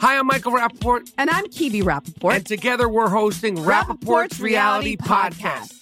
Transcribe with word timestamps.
Hi, 0.00 0.18
I'm 0.18 0.26
Michael 0.26 0.52
Rappaport. 0.52 1.12
And 1.18 1.30
I'm 1.30 1.44
Kibi 1.46 1.82
Rappaport. 1.82 2.34
And 2.36 2.46
together 2.46 2.88
we're 2.88 3.08
hosting 3.08 3.56
Rappaport's, 3.56 4.40
Reality 4.40 4.96
Podcast. 4.96 5.81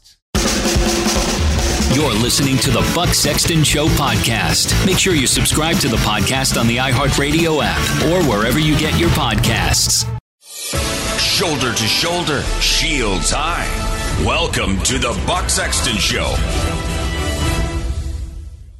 You're 1.93 2.13
listening 2.13 2.57
to 2.59 2.71
the 2.71 2.89
Buck 2.95 3.09
Sexton 3.09 3.65
Show 3.65 3.87
podcast. 3.89 4.85
Make 4.85 4.97
sure 4.97 5.13
you 5.13 5.27
subscribe 5.27 5.75
to 5.79 5.89
the 5.89 5.97
podcast 5.97 6.57
on 6.57 6.65
the 6.67 6.77
iHeartRadio 6.77 7.61
app 7.61 8.05
or 8.05 8.25
wherever 8.29 8.59
you 8.59 8.79
get 8.79 8.97
your 8.97 9.09
podcasts. 9.09 10.05
Shoulder 11.19 11.73
to 11.73 11.83
shoulder, 11.83 12.43
shields 12.61 13.31
high. 13.35 13.67
Welcome 14.25 14.81
to 14.83 14.99
the 14.99 15.21
Buck 15.27 15.49
Sexton 15.49 15.97
Show. 15.97 16.33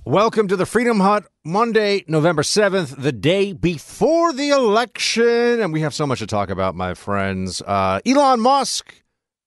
Welcome 0.05 0.47
to 0.47 0.55
the 0.55 0.65
Freedom 0.65 1.01
Hut, 1.01 1.25
Monday, 1.43 2.05
November 2.07 2.43
7th, 2.43 2.95
the 2.95 3.11
day 3.11 3.51
before 3.51 4.31
the 4.31 4.51
election. 4.51 5.59
And 5.59 5.73
we 5.73 5.81
have 5.81 5.93
so 5.93 6.07
much 6.07 6.19
to 6.19 6.27
talk 6.27 6.49
about, 6.49 6.75
my 6.75 6.93
friends. 6.93 7.61
Uh, 7.61 7.99
Elon 8.05 8.39
Musk 8.39 9.00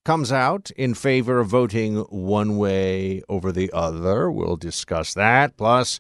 comes 0.05 0.31
out 0.31 0.71
in 0.73 0.95
favor 0.95 1.41
of 1.41 1.49
voting 1.49 1.97
one 2.11 2.57
way 2.57 3.23
over 3.29 3.51
the 3.51 3.71
other. 3.73 4.31
We'll 4.31 4.57
discuss 4.57 5.15
that. 5.15 5.57
Plus, 5.57 5.99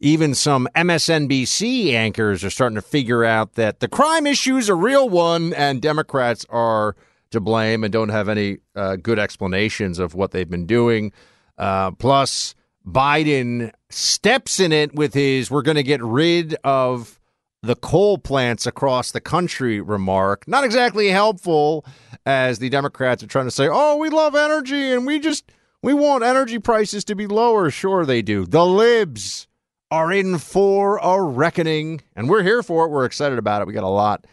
even 0.00 0.34
some 0.34 0.68
MSNBC 0.74 1.92
anchors 1.92 2.42
are 2.42 2.50
starting 2.50 2.76
to 2.76 2.82
figure 2.82 3.24
out 3.24 3.54
that 3.54 3.80
the 3.80 3.88
crime 3.88 4.26
issue 4.26 4.56
is 4.56 4.68
a 4.68 4.74
real 4.74 5.08
one 5.08 5.52
and 5.54 5.80
Democrats 5.80 6.44
are 6.50 6.96
to 7.30 7.40
blame 7.40 7.84
and 7.84 7.92
don't 7.92 8.08
have 8.08 8.28
any 8.28 8.58
uh, 8.74 8.96
good 8.96 9.18
explanations 9.18 9.98
of 9.98 10.14
what 10.14 10.32
they've 10.32 10.50
been 10.50 10.66
doing. 10.66 11.12
Uh, 11.56 11.92
plus, 11.92 12.54
Biden 12.86 13.72
steps 13.90 14.58
in 14.58 14.72
it 14.72 14.94
with 14.94 15.14
his 15.14 15.50
we're 15.50 15.62
going 15.62 15.76
to 15.76 15.82
get 15.82 16.02
rid 16.02 16.56
of 16.64 17.20
the 17.62 17.76
coal 17.76 18.18
plants 18.18 18.66
across 18.66 19.12
the 19.12 19.20
country 19.20 19.80
remark. 19.80 20.48
Not 20.48 20.64
exactly 20.64 21.08
helpful 21.08 21.84
as 22.26 22.58
the 22.58 22.68
Democrats 22.68 23.22
are 23.22 23.26
trying 23.26 23.46
to 23.46 23.50
say, 23.50 23.68
"Oh, 23.70 23.96
we 23.96 24.08
love 24.08 24.34
energy 24.34 24.92
and 24.92 25.06
we 25.06 25.18
just 25.18 25.50
we 25.82 25.94
want 25.94 26.24
energy 26.24 26.58
prices 26.58 27.04
to 27.04 27.14
be 27.14 27.26
lower." 27.26 27.70
Sure 27.70 28.04
they 28.04 28.22
do. 28.22 28.46
The 28.46 28.66
libs 28.66 29.46
are 29.90 30.12
in 30.12 30.38
for 30.38 30.98
a 30.98 31.20
reckoning 31.22 32.00
and 32.16 32.28
we're 32.28 32.42
here 32.42 32.62
for 32.62 32.86
it. 32.86 32.88
We're 32.88 33.04
excited 33.04 33.38
about 33.38 33.62
it. 33.62 33.66
We 33.66 33.74
got 33.74 33.84
a 33.84 33.88
lot 33.88 34.26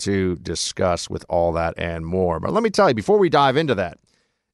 to 0.00 0.36
discuss 0.36 1.08
with 1.08 1.24
all 1.28 1.52
that 1.52 1.74
and 1.78 2.04
more. 2.04 2.38
But 2.38 2.52
let 2.52 2.62
me 2.62 2.70
tell 2.70 2.88
you 2.88 2.94
before 2.94 3.18
we 3.18 3.30
dive 3.30 3.56
into 3.56 3.74
that, 3.76 3.98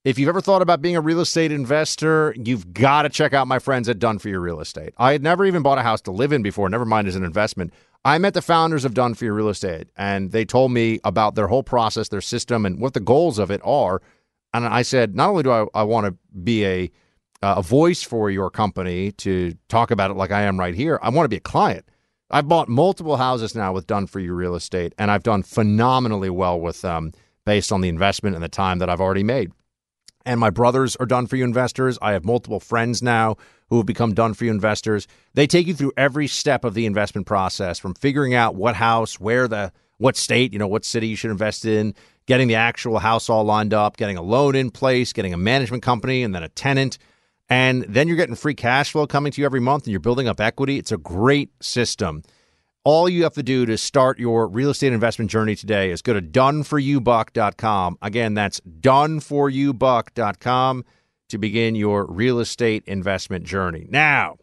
if 0.05 0.19
you've 0.19 0.29
ever 0.29 0.41
thought 0.41 0.63
about 0.63 0.83
being 0.83 0.97
a 0.97 1.01
real 1.01 1.21
estate 1.21 1.53
investor, 1.53 2.35
you've 2.37 2.73
got 2.73 3.03
to 3.03 3.09
check 3.09 3.33
out 3.33 3.47
my 3.47 3.59
friends 3.59 3.89
at 3.89 3.99
Done 3.99 4.19
for 4.19 4.29
Your 4.29 4.41
Real 4.41 4.61
Estate. 4.61 4.95
I 4.99 5.13
had 5.13 5.23
never 5.23 5.45
even 5.45 5.63
bought 5.63 5.79
a 5.79 5.83
house 5.83 6.01
to 6.03 6.11
live 6.11 6.33
in 6.33 6.43
before, 6.43 6.69
never 6.69 6.85
mind 6.85 7.07
as 7.09 7.17
an 7.17 7.25
investment. 7.25 7.73
I 8.05 8.19
met 8.19 8.35
the 8.35 8.43
founders 8.43 8.85
of 8.85 8.95
Done 8.95 9.15
for 9.15 9.25
Your 9.25 9.35
Real 9.35 9.49
Estate, 9.49 9.89
and 9.97 10.33
they 10.33 10.45
told 10.45 10.73
me 10.73 10.99
about 11.05 11.37
their 11.37 11.47
whole 11.47 11.63
process, 11.63 12.09
their 12.09 12.21
system, 12.21 12.67
and 12.67 12.81
what 12.81 12.95
the 12.95 13.01
goals 13.01 13.39
of 13.39 13.51
it 13.51 13.61
are. 13.63 14.03
And 14.53 14.67
I 14.67 14.83
said, 14.83 15.15
not 15.15 15.31
only 15.31 15.45
do 15.45 15.53
I, 15.53 15.67
I 15.75 15.83
want 15.85 16.07
to 16.07 16.17
be 16.43 16.65
a 16.67 16.91
uh, 17.43 17.57
a 17.59 17.63
voice 17.63 18.05
for 18.05 18.31
your 18.31 18.51
company 18.51 19.11
to 19.11 19.53
talk 19.69 19.91
about 19.91 20.13
it 20.13 20.15
like 20.15 20.31
I 20.31 20.43
am 20.43 20.61
right 20.61 20.77
here, 20.77 21.01
I 21.03 21.09
want 21.09 21.25
to 21.25 21.29
be 21.29 21.39
a 21.39 21.41
client. 21.41 21.85
I've 22.31 22.47
bought 22.47 22.69
multiple 22.69 23.17
houses 23.17 23.57
now 23.57 23.73
with 23.73 23.89
Done 23.89 24.07
for 24.07 24.21
You 24.21 24.33
Real 24.33 24.55
Estate, 24.55 24.95
and 24.97 25.11
I've 25.11 25.25
done 25.25 25.43
phenomenally 25.43 26.31
well 26.31 26.61
with 26.61 26.83
them 26.83 27.13
based 27.45 27.73
on 27.73 27.81
the 27.81 27.89
investment 27.89 28.37
and 28.37 28.45
the 28.45 28.49
time 28.49 28.79
that 28.79 28.89
I've 28.89 29.01
already 29.01 29.25
made 29.25 29.51
and 30.25 30.41
my 30.41 30.51
brothers 30.51 30.97
are 30.97 31.07
done 31.07 31.27
for 31.27 31.37
you 31.37 31.45
investors. 31.45 31.99
I 32.03 32.13
have 32.13 32.25
multiple 32.25 32.61
friends 32.61 33.03
now 33.03 33.37
who 33.69 33.79
have 33.79 33.87
become 33.87 34.15
done 34.15 34.35
for 34.35 34.45
you 34.45 34.51
investors. 34.51 35.09
They 35.35 35.47
take 35.47 35.67
you 35.67 35.75
through 35.75 35.93
every 35.97 36.27
step 36.27 36.65
of 36.65 36.75
the 36.75 36.87
investment 36.87 37.27
process 37.27 37.79
from 37.79 37.95
figuring 37.95 38.35
out 38.35 38.55
what 38.55 38.77
house, 38.77 39.19
where 39.19 39.49
the 39.49 39.73
what 39.99 40.17
state, 40.17 40.53
you 40.53 40.59
know, 40.59 40.67
what 40.67 40.85
city 40.85 41.09
you 41.09 41.17
should 41.17 41.31
invest 41.31 41.65
in, 41.65 41.95
getting 42.27 42.49
the 42.49 42.57
actual 42.57 42.99
house 42.99 43.31
all 43.31 43.45
lined 43.45 43.73
up, 43.73 43.97
getting 43.97 44.17
a 44.17 44.23
loan 44.23 44.55
in 44.55 44.71
place, 44.71 45.13
getting 45.13 45.33
a 45.33 45.39
management 45.39 45.83
company 45.83 46.23
and 46.23 46.35
then 46.35 46.43
a 46.43 46.49
tenant. 46.49 46.99
And 47.49 47.85
then 47.85 48.09
you're 48.09 48.17
getting 48.17 48.35
free 48.35 48.55
cash 48.55 48.93
flow 48.93 49.07
coming 49.07 49.33
to 49.33 49.41
you 49.41 49.47
every 49.47 49.61
month 49.61 49.85
and 49.85 49.93
you're 49.93 50.01
building 50.01 50.29
up 50.29 50.41
equity. 50.41 50.79
It's 50.79 50.93
a 50.93 50.97
great 50.97 51.51
system. 51.63 52.23
All 52.85 53.09
you 53.09 53.23
have 53.23 53.35
to 53.35 53.45
do 53.45 53.65
to 53.67 53.79
start 53.79 54.19
your 54.19 54.49
real 54.49 54.71
estate 54.71 54.93
investment 54.93 55.31
journey 55.31 55.55
today 55.55 55.93
is 55.93 56.03
go 56.03 56.15
to 56.15 56.23
doneforyoubuck.com. 56.23 57.99
Again, 58.03 58.35
that's 58.35 58.59
doneforyoubuck.com 58.61 60.85
to 61.29 61.39
begin 61.39 61.77
your 61.77 62.05
real 62.07 62.41
estate 62.41 62.83
investment 62.87 63.45
journey. 63.45 63.87
Now, 63.89 64.39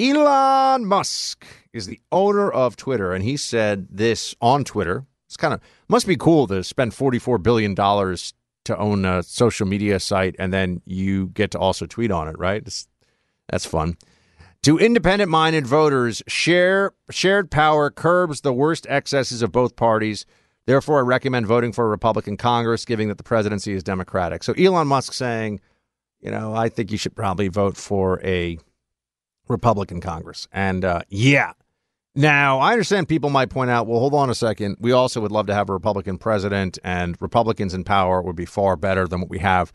Elon 0.00 0.86
Musk 0.86 1.46
is 1.72 1.86
the 1.86 2.00
owner 2.10 2.50
of 2.50 2.74
Twitter, 2.74 3.12
and 3.12 3.22
he 3.22 3.36
said 3.36 3.86
this 3.88 4.34
on 4.40 4.64
Twitter. 4.64 5.06
It's 5.28 5.36
kind 5.36 5.54
of 5.54 5.60
must 5.88 6.08
be 6.08 6.16
cool 6.16 6.48
to 6.48 6.64
spend 6.64 6.90
$44 6.90 7.40
billion 7.40 7.76
to 7.76 8.32
own 8.76 9.04
a 9.04 9.22
social 9.22 9.68
media 9.68 10.00
site, 10.00 10.34
and 10.40 10.52
then 10.52 10.82
you 10.86 11.28
get 11.28 11.52
to 11.52 11.58
also 11.60 11.86
tweet 11.86 12.10
on 12.10 12.26
it, 12.26 12.36
right? 12.36 12.64
It's, 12.66 12.88
that's 13.48 13.64
fun. 13.64 13.96
To 14.64 14.78
independent 14.78 15.30
minded 15.30 15.66
voters, 15.66 16.22
share, 16.26 16.92
shared 17.10 17.50
power 17.50 17.90
curbs 17.90 18.40
the 18.40 18.52
worst 18.54 18.86
excesses 18.88 19.42
of 19.42 19.52
both 19.52 19.76
parties. 19.76 20.24
Therefore, 20.64 21.00
I 21.00 21.02
recommend 21.02 21.46
voting 21.46 21.70
for 21.70 21.84
a 21.84 21.88
Republican 21.88 22.38
Congress, 22.38 22.86
given 22.86 23.08
that 23.08 23.18
the 23.18 23.24
presidency 23.24 23.74
is 23.74 23.82
Democratic. 23.82 24.42
So 24.42 24.54
Elon 24.54 24.88
Musk 24.88 25.12
saying, 25.12 25.60
you 26.18 26.30
know, 26.30 26.54
I 26.54 26.70
think 26.70 26.90
you 26.90 26.96
should 26.96 27.14
probably 27.14 27.48
vote 27.48 27.76
for 27.76 28.24
a 28.24 28.58
Republican 29.48 30.00
Congress. 30.00 30.48
And 30.50 30.82
uh, 30.82 31.02
yeah. 31.10 31.52
Now, 32.14 32.58
I 32.60 32.72
understand 32.72 33.06
people 33.06 33.28
might 33.28 33.50
point 33.50 33.68
out, 33.68 33.86
well, 33.86 34.00
hold 34.00 34.14
on 34.14 34.30
a 34.30 34.34
second. 34.34 34.78
We 34.80 34.92
also 34.92 35.20
would 35.20 35.32
love 35.32 35.46
to 35.48 35.54
have 35.54 35.68
a 35.68 35.74
Republican 35.74 36.16
president, 36.16 36.78
and 36.82 37.20
Republicans 37.20 37.74
in 37.74 37.84
power 37.84 38.22
would 38.22 38.36
be 38.36 38.46
far 38.46 38.76
better 38.76 39.06
than 39.06 39.20
what 39.20 39.28
we 39.28 39.40
have 39.40 39.74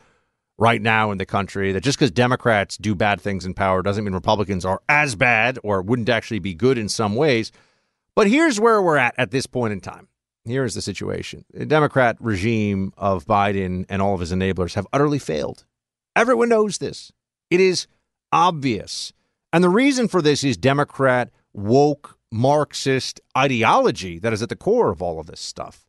right 0.60 0.82
now 0.82 1.12
in 1.12 1.18
the 1.18 1.26
country. 1.26 1.72
That 1.72 1.82
just 1.82 1.98
because 1.98 2.12
Democrats 2.12 2.78
do 2.78 2.94
bad 2.94 3.22
things 3.22 3.46
in 3.46 3.54
power 3.54 3.82
doesn't 3.82 4.04
mean 4.04 4.14
Republicans 4.14 4.66
are 4.66 4.82
as 4.88 5.16
bad 5.16 5.58
or 5.64 5.82
wouldn't 5.82 6.10
actually 6.10 6.40
be 6.40 6.54
good 6.54 6.78
in 6.78 6.90
some 6.90 7.16
ways. 7.16 7.52
But 8.16 8.28
here's 8.28 8.60
where 8.60 8.82
we're 8.82 8.98
at 8.98 9.16
at 9.18 9.32
this 9.32 9.48
point 9.48 9.74
in 9.74 9.82
time. 9.82 10.08
Here 10.46 10.66
is 10.66 10.74
the 10.74 10.82
situation 10.82 11.46
the 11.54 11.66
Democrat 11.66 12.18
regime 12.20 12.94
of 12.98 13.26
Biden 13.26 13.86
and 13.90 14.02
all 14.02 14.14
of 14.14 14.20
his 14.20 14.32
enablers 14.32 14.74
have 14.76 14.88
utterly 14.92 15.20
failed. 15.20 15.66
Everyone 16.16 16.50
knows 16.50 16.78
this. 16.78 17.12
It 17.50 17.60
is 17.60 17.88
obvious. 18.32 19.14
And 19.54 19.64
the 19.64 19.70
reason 19.70 20.08
for 20.08 20.22
this 20.22 20.44
is 20.44 20.58
Democrat 20.58 21.30
woke 21.54 22.18
Marxist 22.32 23.20
ideology 23.38 24.20
that 24.20 24.34
is 24.34 24.42
at 24.42 24.50
the 24.50 24.56
core 24.56 24.92
of 24.92 25.02
all 25.02 25.20
of 25.20 25.28
this 25.28 25.40
stuff. 25.40 25.88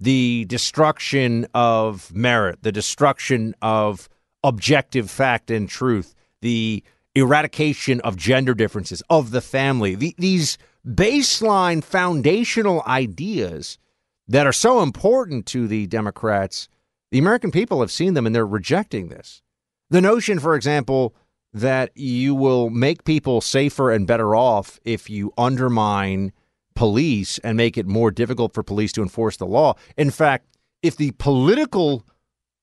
The 0.00 0.46
destruction 0.46 1.46
of 1.54 2.14
merit, 2.14 2.62
the 2.62 2.72
destruction 2.72 3.54
of 3.60 4.08
objective 4.42 5.10
fact 5.10 5.50
and 5.50 5.68
truth, 5.68 6.14
the 6.40 6.82
eradication 7.14 8.00
of 8.00 8.16
gender 8.16 8.54
differences, 8.54 9.02
of 9.10 9.30
the 9.30 9.40
family, 9.40 9.94
the, 9.94 10.14
these 10.18 10.56
baseline 10.86 11.84
foundational 11.84 12.82
ideas 12.86 13.78
that 14.28 14.46
are 14.46 14.52
so 14.52 14.82
important 14.82 15.44
to 15.46 15.66
the 15.66 15.86
Democrats. 15.86 16.68
The 17.10 17.18
American 17.18 17.50
people 17.50 17.80
have 17.80 17.90
seen 17.90 18.14
them 18.14 18.26
and 18.26 18.34
they're 18.34 18.46
rejecting 18.46 19.08
this. 19.08 19.42
The 19.90 20.00
notion, 20.00 20.38
for 20.38 20.54
example, 20.54 21.14
that 21.52 21.90
you 21.96 22.34
will 22.34 22.70
make 22.70 23.04
people 23.04 23.40
safer 23.40 23.90
and 23.90 24.06
better 24.06 24.36
off 24.36 24.78
if 24.84 25.10
you 25.10 25.32
undermine 25.36 26.32
police 26.80 27.36
and 27.40 27.58
make 27.58 27.76
it 27.76 27.86
more 27.86 28.10
difficult 28.10 28.54
for 28.54 28.62
police 28.62 28.90
to 28.90 29.02
enforce 29.02 29.36
the 29.36 29.44
law. 29.44 29.74
In 29.98 30.10
fact, 30.10 30.46
if 30.82 30.96
the 30.96 31.10
political 31.18 32.06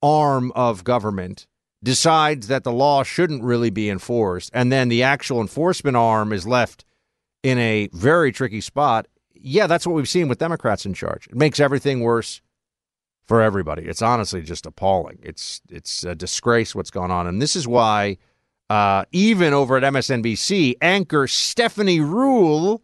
arm 0.02 0.52
of 0.56 0.84
government 0.84 1.46
decides 1.84 2.48
that 2.48 2.64
the 2.64 2.72
law 2.72 3.04
shouldn't 3.04 3.44
really 3.44 3.70
be 3.70 3.92
enforced, 3.92 4.50
and 4.56 4.72
then 4.72 4.90
the 4.90 5.04
actual 5.04 5.40
enforcement 5.40 5.96
arm 5.96 6.34
is 6.34 6.48
left 6.48 6.84
in 7.44 7.60
a 7.60 7.90
very 7.94 8.32
tricky 8.32 8.60
spot, 8.60 9.08
yeah, 9.36 9.68
that's 9.68 9.86
what 9.86 9.94
we've 9.94 10.10
seen 10.10 10.28
with 10.28 10.40
Democrats 10.40 10.84
in 10.84 10.96
charge. 10.96 11.28
It 11.28 11.36
makes 11.36 11.60
everything 11.60 12.00
worse 12.00 12.42
for 13.28 13.44
everybody. 13.44 13.84
It's 13.84 14.02
honestly 14.02 14.42
just 14.42 14.66
appalling. 14.66 15.20
It's 15.22 15.62
it's 15.70 16.04
a 16.04 16.16
disgrace 16.16 16.74
what's 16.74 16.90
going 16.90 17.12
on, 17.12 17.28
and 17.28 17.40
this 17.40 17.56
is 17.56 17.68
why 17.68 18.18
uh, 18.68 19.06
even 19.12 19.54
over 19.54 19.78
at 19.78 19.84
MSNBC, 19.84 20.78
anchor 20.82 21.28
Stephanie 21.28 22.00
Ruhle, 22.00 22.82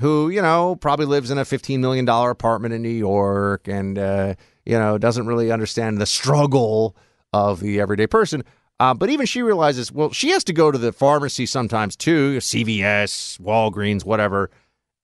who, 0.00 0.30
you 0.30 0.42
know, 0.42 0.76
probably 0.76 1.06
lives 1.06 1.30
in 1.30 1.38
a 1.38 1.42
$15 1.42 1.78
million 1.78 2.08
apartment 2.08 2.74
in 2.74 2.82
New 2.82 2.88
York 2.88 3.68
and, 3.68 3.98
uh, 3.98 4.34
you 4.64 4.78
know, 4.78 4.98
doesn't 4.98 5.26
really 5.26 5.52
understand 5.52 5.98
the 5.98 6.06
struggle 6.06 6.96
of 7.32 7.60
the 7.60 7.80
everyday 7.80 8.06
person. 8.06 8.42
Uh, 8.80 8.94
but 8.94 9.10
even 9.10 9.26
she 9.26 9.42
realizes, 9.42 9.92
well, 9.92 10.10
she 10.10 10.30
has 10.30 10.42
to 10.44 10.54
go 10.54 10.70
to 10.70 10.78
the 10.78 10.90
pharmacy 10.92 11.44
sometimes 11.44 11.96
too, 11.96 12.38
CVS, 12.38 13.38
Walgreens, 13.40 14.04
whatever. 14.04 14.50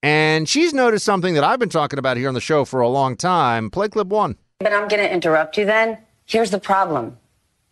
And 0.02 0.48
she's 0.48 0.72
noticed 0.72 1.04
something 1.04 1.34
that 1.34 1.44
I've 1.44 1.58
been 1.58 1.68
talking 1.68 1.98
about 1.98 2.16
here 2.16 2.28
on 2.28 2.34
the 2.34 2.40
show 2.40 2.64
for 2.64 2.80
a 2.80 2.88
long 2.88 3.16
time. 3.16 3.70
Play 3.70 3.88
clip 3.88 4.06
one. 4.06 4.38
But 4.60 4.72
I'm 4.72 4.88
going 4.88 5.02
to 5.02 5.12
interrupt 5.12 5.58
you 5.58 5.66
then. 5.66 5.98
Here's 6.24 6.50
the 6.50 6.58
problem 6.58 7.18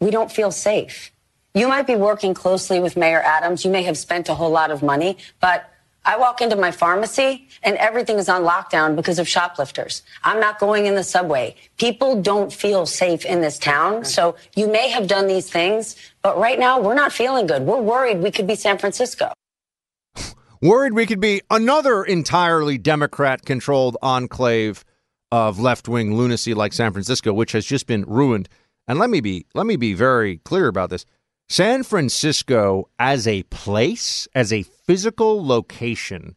we 0.00 0.11
don't 0.11 0.31
feel 0.31 0.50
safe. 0.50 1.11
You 1.55 1.69
might 1.69 1.87
be 1.87 1.94
working 1.94 2.35
closely 2.35 2.81
with 2.81 2.97
Mayor 2.97 3.23
Adams. 3.23 3.65
You 3.65 3.70
may 3.70 3.85
have 3.85 3.97
spent 3.97 4.29
a 4.29 4.35
whole 4.35 4.50
lot 4.50 4.70
of 4.70 4.82
money, 4.82 5.17
but 5.41 5.70
I 6.05 6.19
walk 6.19 6.41
into 6.43 6.56
my 6.56 6.71
pharmacy 6.71 7.49
and 7.62 7.77
everything 7.77 8.19
is 8.19 8.29
on 8.29 8.43
lockdown 8.43 8.95
because 8.95 9.19
of 9.19 9.27
shoplifters. 9.27 10.03
I'm 10.23 10.39
not 10.39 10.59
going 10.59 10.87
in 10.87 10.95
the 10.95 11.05
subway. 11.05 11.56
People 11.79 12.21
don't 12.21 12.53
feel 12.53 12.85
safe 12.85 13.25
in 13.25 13.41
this 13.41 13.59
town. 13.59 14.05
So 14.05 14.37
you 14.55 14.69
may 14.69 14.91
have 14.91 15.06
done 15.06 15.27
these 15.27 15.49
things, 15.49 15.97
but 16.23 16.39
right 16.39 16.59
now 16.59 16.79
we're 16.79 16.95
not 16.95 17.12
feeling 17.12 17.47
good. 17.47 17.62
We're 17.62 17.81
worried 17.81 18.21
we 18.21 18.31
could 18.31 18.47
be 18.47 18.55
San 18.55 18.77
Francisco. 18.77 19.33
worried 20.61 20.93
we 20.93 21.06
could 21.06 21.21
be 21.21 21.41
another 21.51 22.05
entirely 22.05 22.77
Democrat 22.77 23.45
controlled 23.45 23.97
enclave 24.03 24.85
of 25.33 25.59
left 25.59 25.89
wing 25.89 26.17
lunacy 26.17 26.55
like 26.55 26.73
San 26.73 26.93
Francisco, 26.93 27.33
which 27.33 27.53
has 27.53 27.65
just 27.65 27.87
been 27.87 28.05
ruined. 28.05 28.49
And 28.87 28.99
let 28.99 29.09
me 29.09 29.21
be 29.21 29.47
let 29.55 29.65
me 29.65 29.77
be 29.77 29.95
very 29.95 30.37
clear 30.39 30.67
about 30.69 30.91
this. 30.91 31.06
San 31.49 31.83
Francisco 31.83 32.89
as 32.99 33.27
a 33.27 33.43
place, 33.45 34.29
as 34.35 34.53
a 34.53 34.65
physical 34.87 35.45
location, 35.45 36.37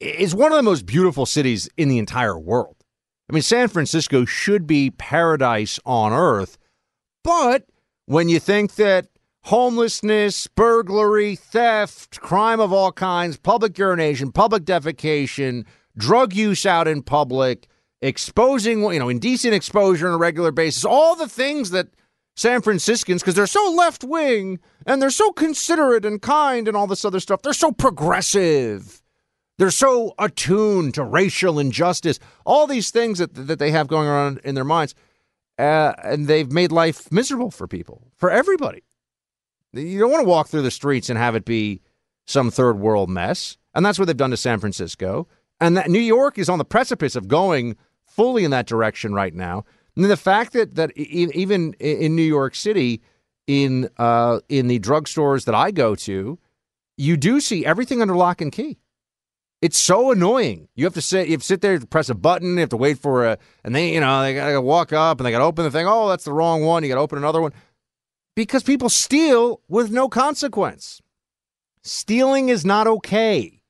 is 0.00 0.34
one 0.34 0.52
of 0.52 0.56
the 0.56 0.62
most 0.62 0.86
beautiful 0.86 1.26
cities 1.26 1.68
in 1.76 1.88
the 1.88 1.98
entire 1.98 2.38
world. 2.38 2.76
I 3.28 3.32
mean, 3.32 3.42
San 3.42 3.68
Francisco 3.68 4.24
should 4.24 4.66
be 4.66 4.90
paradise 4.90 5.80
on 5.84 6.12
earth. 6.12 6.58
But 7.24 7.66
when 8.06 8.28
you 8.28 8.38
think 8.38 8.76
that 8.76 9.08
homelessness, 9.44 10.46
burglary, 10.48 11.36
theft, 11.36 12.20
crime 12.20 12.60
of 12.60 12.72
all 12.72 12.92
kinds, 12.92 13.36
public 13.36 13.78
urination, 13.78 14.32
public 14.32 14.64
defecation, 14.64 15.64
drug 15.96 16.34
use 16.34 16.66
out 16.66 16.86
in 16.86 17.02
public, 17.02 17.68
exposing, 18.00 18.82
you 18.92 18.98
know, 18.98 19.08
indecent 19.08 19.54
exposure 19.54 20.08
on 20.08 20.14
a 20.14 20.18
regular 20.18 20.52
basis, 20.52 20.84
all 20.84 21.16
the 21.16 21.28
things 21.28 21.70
that 21.70 21.88
San 22.36 22.60
Franciscans 22.60 23.22
because 23.22 23.34
they're 23.34 23.46
so 23.46 23.70
left 23.70 24.04
wing 24.04 24.60
and 24.84 25.00
they're 25.00 25.10
so 25.10 25.32
considerate 25.32 26.04
and 26.04 26.20
kind 26.20 26.68
and 26.68 26.76
all 26.76 26.86
this 26.86 27.04
other 27.04 27.18
stuff. 27.18 27.42
They're 27.42 27.54
so 27.54 27.72
progressive. 27.72 29.02
They're 29.58 29.70
so 29.70 30.14
attuned 30.18 30.94
to 30.94 31.02
racial 31.02 31.58
injustice. 31.58 32.18
All 32.44 32.66
these 32.66 32.90
things 32.90 33.18
that 33.18 33.34
that 33.34 33.58
they 33.58 33.70
have 33.70 33.88
going 33.88 34.06
on 34.06 34.38
in 34.44 34.54
their 34.54 34.64
minds, 34.64 34.94
uh, 35.58 35.94
and 36.04 36.28
they've 36.28 36.52
made 36.52 36.72
life 36.72 37.10
miserable 37.10 37.50
for 37.50 37.66
people, 37.66 38.06
for 38.16 38.30
everybody. 38.30 38.84
You 39.72 39.98
don't 39.98 40.10
want 40.10 40.24
to 40.24 40.28
walk 40.28 40.48
through 40.48 40.62
the 40.62 40.70
streets 40.70 41.08
and 41.08 41.18
have 41.18 41.34
it 41.34 41.46
be 41.46 41.80
some 42.26 42.50
third 42.50 42.78
world 42.78 43.08
mess, 43.08 43.56
and 43.74 43.84
that's 43.84 43.98
what 43.98 44.04
they've 44.06 44.16
done 44.16 44.30
to 44.30 44.36
San 44.36 44.60
Francisco. 44.60 45.26
And 45.58 45.74
that 45.78 45.88
New 45.88 46.00
York 46.00 46.36
is 46.36 46.50
on 46.50 46.58
the 46.58 46.64
precipice 46.66 47.16
of 47.16 47.28
going 47.28 47.76
fully 48.06 48.44
in 48.44 48.50
that 48.50 48.66
direction 48.66 49.14
right 49.14 49.34
now. 49.34 49.64
And 49.96 50.04
the 50.04 50.16
fact 50.16 50.52
that 50.52 50.74
that 50.74 50.96
even 50.96 51.72
in 51.74 52.14
New 52.14 52.22
York 52.22 52.54
City, 52.54 53.00
in 53.46 53.88
uh, 53.96 54.40
in 54.48 54.68
the 54.68 54.78
drugstores 54.78 55.44
that 55.44 55.54
I 55.54 55.70
go 55.70 55.94
to, 55.94 56.38
you 56.96 57.16
do 57.16 57.40
see 57.40 57.64
everything 57.64 58.02
under 58.02 58.14
lock 58.14 58.40
and 58.40 58.52
key. 58.52 58.78
It's 59.62 59.78
so 59.78 60.10
annoying. 60.10 60.68
You 60.74 60.84
have 60.84 60.94
to 60.94 61.00
sit, 61.00 61.28
you 61.28 61.32
have 61.32 61.40
to 61.40 61.46
sit 61.46 61.62
there, 61.62 61.80
press 61.80 62.10
a 62.10 62.14
button, 62.14 62.54
you 62.54 62.60
have 62.60 62.68
to 62.68 62.76
wait 62.76 62.98
for 62.98 63.24
a, 63.26 63.38
and 63.64 63.74
they, 63.74 63.94
you 63.94 64.00
know, 64.00 64.22
they 64.22 64.34
gotta 64.34 64.60
walk 64.60 64.92
up 64.92 65.18
and 65.18 65.26
they 65.26 65.30
gotta 65.30 65.44
open 65.44 65.64
the 65.64 65.70
thing. 65.70 65.86
Oh, 65.88 66.08
that's 66.08 66.24
the 66.24 66.32
wrong 66.32 66.62
one. 66.62 66.82
You 66.82 66.90
gotta 66.90 67.00
open 67.00 67.18
another 67.18 67.40
one 67.40 67.52
because 68.34 68.62
people 68.62 68.90
steal 68.90 69.62
with 69.66 69.90
no 69.90 70.08
consequence. 70.08 71.00
Stealing 71.82 72.48
is 72.50 72.64
not 72.64 72.86
okay. 72.86 73.60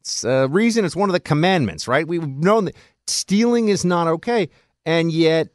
It's 0.00 0.22
a 0.22 0.46
reason. 0.46 0.84
It's 0.84 0.94
one 0.94 1.08
of 1.08 1.14
the 1.14 1.20
commandments, 1.20 1.88
right? 1.88 2.06
We've 2.06 2.26
known 2.26 2.66
that 2.66 2.76
stealing 3.08 3.68
is 3.68 3.84
not 3.84 4.06
okay, 4.06 4.48
and 4.84 5.10
yet 5.10 5.48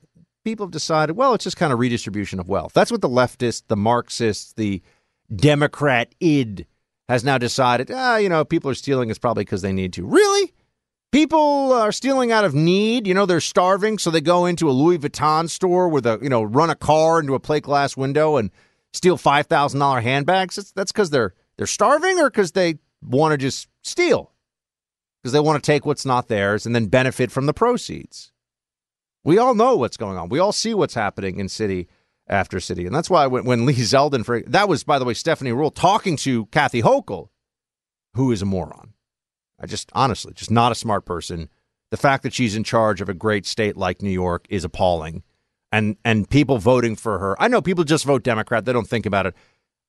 people 0.44 0.66
have 0.66 0.72
decided, 0.72 1.16
well, 1.16 1.34
it's 1.34 1.44
just 1.44 1.58
kind 1.58 1.74
of 1.74 1.80
redistribution 1.80 2.40
of 2.40 2.50
wealth. 2.50 2.74
That's 2.74 2.92
what 2.92 3.02
the 3.02 3.10
leftists, 3.10 3.64
the 3.68 3.76
Marxists, 3.78 4.54
the 4.54 4.82
Democrat 5.36 6.14
id 6.20 6.66
has 7.08 7.24
now 7.24 7.38
decided, 7.38 7.92
ah, 7.92 8.18
you 8.18 8.30
know, 8.30 8.46
people 8.46 8.72
are 8.72 8.76
stealing 8.76 9.10
it's 9.10 9.20
probably 9.20 9.44
because 9.44 9.62
they 9.62 9.74
need 9.74 9.94
to. 9.94 10.06
Really? 10.06 10.54
People 11.12 11.74
are 11.74 11.92
stealing 11.92 12.32
out 12.32 12.46
of 12.46 12.56
need. 12.56 13.06
You 13.06 13.14
know, 13.14 13.26
they're 13.26 13.42
starving, 13.42 13.98
so 13.98 14.10
they 14.10 14.22
go 14.22 14.46
into 14.46 14.70
a 14.70 14.72
Louis 14.72 14.98
Vuitton 14.98 15.50
store 15.50 15.90
with 15.90 16.06
a, 16.06 16.20
you 16.22 16.30
know, 16.30 16.42
run 16.42 16.70
a 16.70 16.76
car 16.76 17.20
into 17.20 17.36
a 17.36 17.40
plate 17.40 17.64
glass 17.64 17.98
window 17.98 18.38
and 18.38 18.50
steal 18.94 19.18
five 19.18 19.48
thousand 19.48 19.82
dollar 19.82 20.00
handbags. 20.00 20.72
That's 20.74 20.92
because 20.92 21.10
they're 21.10 21.34
they're 21.58 21.68
starving, 21.68 22.18
or 22.18 22.30
because 22.30 22.54
they 22.54 22.76
want 23.02 23.34
to 23.34 23.38
just 23.38 23.68
steal, 23.84 24.32
because 25.22 25.34
they 25.34 25.42
want 25.42 25.62
to 25.62 25.68
take 25.70 25.86
what's 25.86 26.06
not 26.06 26.30
theirs 26.30 26.66
and 26.66 26.74
then 26.74 26.86
benefit 26.86 27.30
from 27.30 27.46
the 27.46 27.54
proceeds. 27.54 28.31
We 29.24 29.38
all 29.38 29.54
know 29.56 29.76
what's 29.76 29.98
going 29.98 30.18
on. 30.18 30.30
We 30.30 30.40
all 30.40 30.52
see 30.52 30.74
what's 30.74 30.94
happening 30.94 31.40
in 31.40 31.50
city 31.50 31.88
after 32.28 32.60
city. 32.60 32.86
And 32.86 32.96
that's 32.96 33.10
why 33.10 33.28
when, 33.28 33.46
when 33.46 33.66
Lee 33.66 33.76
Zeldin, 33.76 34.26
for 34.26 34.42
that 34.42 34.68
was, 34.70 34.84
by 34.84 34.98
the 35.00 35.06
way, 35.06 35.14
Stephanie 35.14 35.52
Ruhle 35.52 35.74
talking 35.74 36.16
to 36.18 36.46
Kathy 36.48 36.82
Hochul, 36.82 37.30
who 38.16 38.32
is 38.32 38.42
a 38.42 38.46
moron. 38.46 38.94
I 39.60 39.68
just, 39.68 39.92
honestly, 39.94 40.34
just 40.34 40.50
not 40.50 40.72
a 40.72 40.76
smart 40.76 41.06
person. 41.06 41.50
The 41.92 41.98
fact 41.98 42.24
that 42.24 42.34
she's 42.34 42.56
in 42.56 42.64
charge 42.64 43.02
of 43.02 43.10
a 43.10 43.14
great 43.14 43.46
state 43.46 43.78
like 43.78 44.02
New 44.02 44.10
York 44.10 44.46
is 44.50 44.64
appalling. 44.64 45.24
and 45.72 45.98
and 46.04 46.30
people 46.30 46.58
voting 46.58 46.96
for 46.96 47.20
her. 47.20 47.42
I 47.42 47.48
know 47.48 47.62
people 47.62 47.84
just 47.84 48.06
vote 48.06 48.24
Democrat; 48.24 48.66
they 48.66 48.74
don't 48.74 48.88
think 48.88 49.06
about 49.06 49.26
it. 49.26 49.36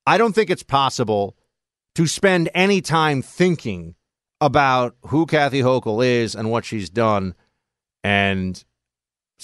I 0.06 0.18
don't 0.18 0.34
think 0.34 0.50
it's 0.50 0.62
possible 0.62 1.36
to 1.94 2.06
spend 2.06 2.48
any 2.54 2.80
time 2.80 3.22
thinking 3.22 3.94
about 4.40 4.96
who 5.06 5.26
Kathy 5.26 5.60
Hochul 5.60 6.04
is 6.04 6.34
and 6.34 6.50
what 6.50 6.64
she's 6.64 6.90
done, 6.90 7.34
and 8.02 8.64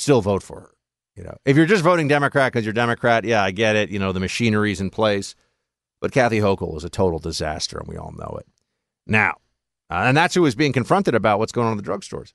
still 0.00 0.20
vote 0.20 0.42
for 0.42 0.60
her. 0.60 0.70
You 1.16 1.24
know, 1.24 1.36
if 1.44 1.56
you're 1.56 1.66
just 1.66 1.82
voting 1.82 2.06
Democrat 2.06 2.52
because 2.52 2.64
you're 2.64 2.72
Democrat, 2.72 3.24
yeah, 3.24 3.42
I 3.42 3.50
get 3.50 3.74
it. 3.74 3.90
You 3.90 3.98
know, 3.98 4.12
the 4.12 4.20
machinery's 4.20 4.80
in 4.80 4.90
place, 4.90 5.34
but 6.00 6.12
Kathy 6.12 6.38
Hochul 6.38 6.76
is 6.76 6.84
a 6.84 6.88
total 6.88 7.18
disaster, 7.18 7.78
and 7.78 7.88
we 7.88 7.96
all 7.96 8.12
know 8.12 8.38
it. 8.38 8.46
Now, 9.06 9.38
uh, 9.90 10.04
and 10.06 10.16
that's 10.16 10.34
who 10.34 10.46
is 10.46 10.54
being 10.54 10.72
confronted 10.72 11.14
about 11.14 11.40
what's 11.40 11.50
going 11.50 11.66
on 11.66 11.76
in 11.76 11.82
the 11.82 11.90
drugstores. 11.90 12.34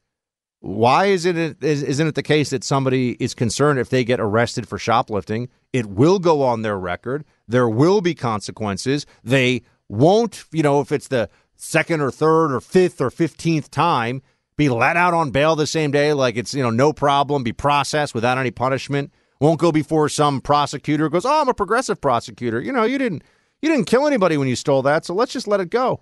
Why 0.60 1.05
is 1.05 1.25
it 1.25 1.38
is, 1.38 1.84
isn't 1.84 2.08
it 2.08 2.15
the 2.15 2.24
case 2.24 2.50
that 2.50 2.63
somebody 2.63 3.12
is 3.20 3.34
concerned 3.34 3.79
if 3.79 3.89
they 3.89 4.03
get 4.03 4.20
arrested 4.20 4.67
for 4.67 4.77
shoplifting, 4.77 5.50
it 5.72 5.86
will 5.86 6.20
go 6.20 6.41
on 6.41 6.62
their 6.62 6.77
record. 6.77 7.25
There 7.48 7.70
will 7.70 8.01
be 8.01 8.15
consequences. 8.15 9.05
They 9.24 9.63
won't, 9.89 10.46
you 10.51 10.63
know, 10.63 10.82
if 10.82 10.91
it's 10.91 11.10
the 11.10 11.29
second 11.55 12.01
or 12.01 12.12
third 12.12 12.53
or 12.53 12.60
fifth 12.60 13.00
or 13.00 13.10
fifteenth 13.10 13.72
time, 13.72 14.22
be 14.55 14.69
let 14.69 14.98
out 14.98 15.13
on 15.13 15.31
bail 15.31 15.55
the 15.55 15.67
same 15.67 15.91
day, 15.91 16.13
like 16.13 16.36
it's 16.38 16.53
you 16.53 16.63
know 16.63 16.69
no 16.69 16.93
problem, 16.93 17.43
be 17.43 17.53
processed 17.53 18.13
without 18.13 18.38
any 18.38 18.51
punishment. 18.51 19.12
Won't 19.39 19.60
go 19.60 19.72
before 19.72 20.07
some 20.10 20.39
prosecutor 20.39 21.10
goes, 21.10 21.25
oh, 21.25 21.41
I'm 21.41 21.50
a 21.50 21.53
progressive 21.53 22.00
prosecutor. 22.00 22.62
You 22.62 22.72
know, 22.72 22.83
you 22.83 22.98
didn't 22.98 23.24
you 23.62 23.69
didn't 23.69 23.88
kill 23.88 24.07
anybody 24.07 24.38
when 24.38 24.48
you 24.48 24.55
stole 24.55 24.81
that, 24.83 25.05
so 25.05 25.13
let's 25.13 25.33
just 25.33 25.48
let 25.48 25.60
it 25.60 25.69
go. 25.69 26.01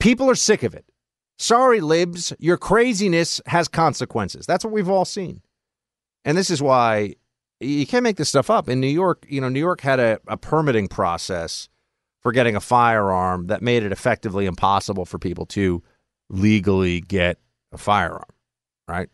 People 0.00 0.28
are 0.30 0.34
sick 0.34 0.62
of 0.62 0.74
it. 0.74 0.84
Sorry, 1.38 1.80
libs, 1.80 2.32
your 2.38 2.56
craziness 2.56 3.40
has 3.46 3.68
consequences. 3.68 4.46
That's 4.46 4.64
what 4.64 4.72
we've 4.72 4.88
all 4.88 5.04
seen. 5.04 5.42
And 6.24 6.36
this 6.36 6.50
is 6.50 6.62
why 6.62 7.14
you 7.60 7.86
can't 7.86 8.02
make 8.02 8.16
this 8.16 8.28
stuff 8.28 8.50
up. 8.50 8.68
In 8.68 8.80
New 8.80 8.86
York, 8.86 9.26
you 9.28 9.40
know, 9.40 9.48
New 9.48 9.60
York 9.60 9.80
had 9.80 9.98
a, 9.98 10.20
a 10.28 10.36
permitting 10.36 10.88
process 10.88 11.68
for 12.20 12.32
getting 12.32 12.54
a 12.54 12.60
firearm 12.60 13.48
that 13.48 13.62
made 13.62 13.82
it 13.82 13.92
effectively 13.92 14.46
impossible 14.46 15.04
for 15.04 15.18
people 15.18 15.46
to 15.46 15.82
legally 16.32 17.00
get 17.00 17.38
a 17.70 17.78
firearm, 17.78 18.24
right? 18.88 19.08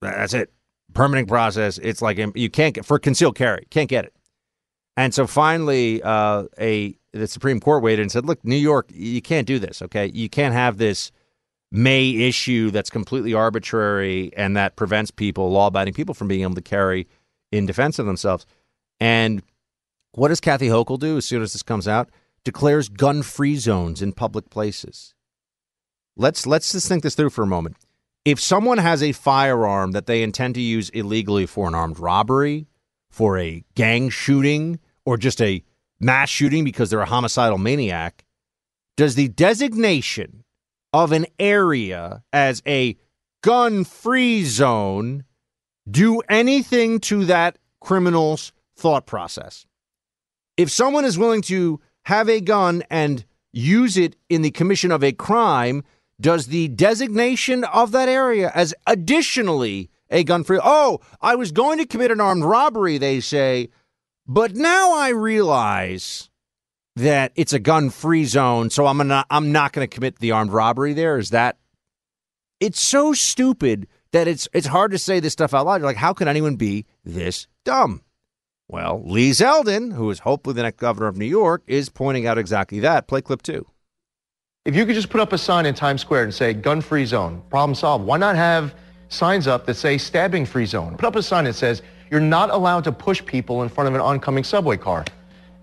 That's 0.00 0.34
it. 0.34 0.52
Permitting 0.92 1.26
process. 1.26 1.78
It's 1.78 2.02
like 2.02 2.18
you 2.34 2.50
can't 2.50 2.74
get 2.74 2.84
for 2.84 2.98
concealed 2.98 3.36
carry, 3.36 3.66
can't 3.70 3.88
get 3.88 4.06
it. 4.06 4.14
And 4.96 5.14
so 5.14 5.26
finally, 5.26 6.02
uh, 6.02 6.44
a 6.58 6.96
the 7.12 7.28
Supreme 7.28 7.60
Court 7.60 7.82
waited 7.82 8.02
and 8.02 8.10
said, 8.10 8.26
"Look, 8.26 8.44
New 8.44 8.56
York, 8.56 8.90
you 8.92 9.22
can't 9.22 9.46
do 9.46 9.60
this. 9.60 9.82
Okay, 9.82 10.10
you 10.12 10.28
can't 10.28 10.54
have 10.54 10.78
this 10.78 11.12
may 11.70 12.10
issue 12.10 12.70
that's 12.70 12.90
completely 12.90 13.32
arbitrary 13.32 14.32
and 14.36 14.56
that 14.56 14.74
prevents 14.74 15.12
people, 15.12 15.50
law 15.52 15.68
abiding 15.68 15.94
people, 15.94 16.14
from 16.14 16.26
being 16.26 16.42
able 16.42 16.56
to 16.56 16.60
carry 16.60 17.06
in 17.52 17.66
defense 17.66 17.98
of 18.00 18.06
themselves. 18.06 18.44
And 18.98 19.42
what 20.12 20.28
does 20.28 20.40
Kathy 20.40 20.66
Hochul 20.66 20.98
do 20.98 21.16
as 21.16 21.24
soon 21.24 21.42
as 21.42 21.52
this 21.52 21.62
comes 21.62 21.86
out? 21.86 22.10
Declares 22.44 22.88
gun 22.88 23.22
free 23.22 23.56
zones 23.56 24.02
in 24.02 24.12
public 24.12 24.50
places. 24.50 25.14
Let's 26.20 26.46
let's 26.46 26.72
just 26.72 26.86
think 26.86 27.02
this 27.02 27.14
through 27.14 27.30
for 27.30 27.42
a 27.42 27.46
moment. 27.46 27.76
If 28.26 28.38
someone 28.38 28.76
has 28.76 29.02
a 29.02 29.12
firearm 29.12 29.92
that 29.92 30.04
they 30.04 30.22
intend 30.22 30.54
to 30.56 30.60
use 30.60 30.90
illegally 30.90 31.46
for 31.46 31.66
an 31.66 31.74
armed 31.74 31.98
robbery, 31.98 32.66
for 33.08 33.38
a 33.38 33.64
gang 33.74 34.10
shooting, 34.10 34.78
or 35.06 35.16
just 35.16 35.40
a 35.40 35.64
mass 35.98 36.28
shooting 36.28 36.62
because 36.62 36.90
they're 36.90 37.00
a 37.00 37.06
homicidal 37.06 37.56
maniac, 37.56 38.26
does 38.98 39.14
the 39.14 39.28
designation 39.28 40.44
of 40.92 41.10
an 41.10 41.24
area 41.38 42.22
as 42.34 42.62
a 42.66 42.98
gun 43.42 43.84
free 43.84 44.44
zone 44.44 45.24
do 45.90 46.20
anything 46.28 47.00
to 47.00 47.24
that 47.24 47.56
criminal's 47.80 48.52
thought 48.76 49.06
process. 49.06 49.64
If 50.58 50.70
someone 50.70 51.06
is 51.06 51.16
willing 51.16 51.40
to 51.42 51.80
have 52.04 52.28
a 52.28 52.42
gun 52.42 52.82
and 52.90 53.24
use 53.54 53.96
it 53.96 54.16
in 54.28 54.42
the 54.42 54.50
commission 54.50 54.92
of 54.92 55.02
a 55.02 55.12
crime, 55.12 55.82
does 56.20 56.46
the 56.46 56.68
designation 56.68 57.64
of 57.64 57.92
that 57.92 58.08
area 58.08 58.50
as 58.54 58.74
additionally 58.86 59.90
a 60.10 60.24
gun 60.24 60.44
free? 60.44 60.60
Oh, 60.62 61.00
I 61.20 61.34
was 61.34 61.52
going 61.52 61.78
to 61.78 61.86
commit 61.86 62.10
an 62.10 62.20
armed 62.20 62.44
robbery, 62.44 62.98
they 62.98 63.20
say, 63.20 63.70
but 64.26 64.54
now 64.54 64.94
I 64.94 65.08
realize 65.08 66.30
that 66.96 67.32
it's 67.34 67.52
a 67.52 67.58
gun 67.58 67.90
free 67.90 68.24
zone, 68.24 68.70
so 68.70 68.86
I'm 68.86 69.06
not 69.08 69.26
I'm 69.30 69.52
not 69.52 69.72
going 69.72 69.88
to 69.88 69.92
commit 69.94 70.18
the 70.18 70.32
armed 70.32 70.52
robbery 70.52 70.92
there. 70.92 71.18
Is 71.18 71.30
that 71.30 71.58
it's 72.60 72.80
so 72.80 73.12
stupid 73.12 73.88
that 74.12 74.28
it's 74.28 74.48
it's 74.52 74.66
hard 74.66 74.90
to 74.92 74.98
say 74.98 75.20
this 75.20 75.32
stuff 75.32 75.54
out 75.54 75.66
loud. 75.66 75.80
You're 75.80 75.86
like, 75.86 75.96
how 75.96 76.12
can 76.12 76.28
anyone 76.28 76.56
be 76.56 76.86
this 77.04 77.46
dumb? 77.64 78.02
Well, 78.68 79.02
Lee 79.04 79.30
Zeldin, 79.30 79.94
who 79.94 80.10
is 80.10 80.20
hopefully 80.20 80.54
the 80.54 80.62
next 80.62 80.78
governor 80.78 81.08
of 81.08 81.16
New 81.16 81.24
York, 81.24 81.62
is 81.66 81.88
pointing 81.88 82.26
out 82.26 82.38
exactly 82.38 82.78
that. 82.80 83.08
Play 83.08 83.22
clip 83.22 83.42
two. 83.42 83.66
If 84.70 84.76
you 84.76 84.86
could 84.86 84.94
just 84.94 85.10
put 85.10 85.20
up 85.20 85.32
a 85.32 85.38
sign 85.38 85.66
in 85.66 85.74
Times 85.74 86.00
Square 86.00 86.22
and 86.22 86.32
say 86.32 86.54
gun 86.54 86.80
free 86.80 87.04
zone, 87.04 87.42
problem 87.50 87.74
solved. 87.74 88.04
Why 88.04 88.18
not 88.18 88.36
have 88.36 88.76
signs 89.08 89.48
up 89.48 89.66
that 89.66 89.74
say 89.74 89.98
stabbing 89.98 90.46
free 90.46 90.64
zone? 90.64 90.96
Put 90.96 91.06
up 91.06 91.16
a 91.16 91.24
sign 91.24 91.42
that 91.46 91.54
says 91.54 91.82
you're 92.08 92.20
not 92.20 92.50
allowed 92.50 92.84
to 92.84 92.92
push 92.92 93.20
people 93.24 93.64
in 93.64 93.68
front 93.68 93.88
of 93.88 93.96
an 93.96 94.00
oncoming 94.00 94.44
subway 94.44 94.76
car 94.76 95.04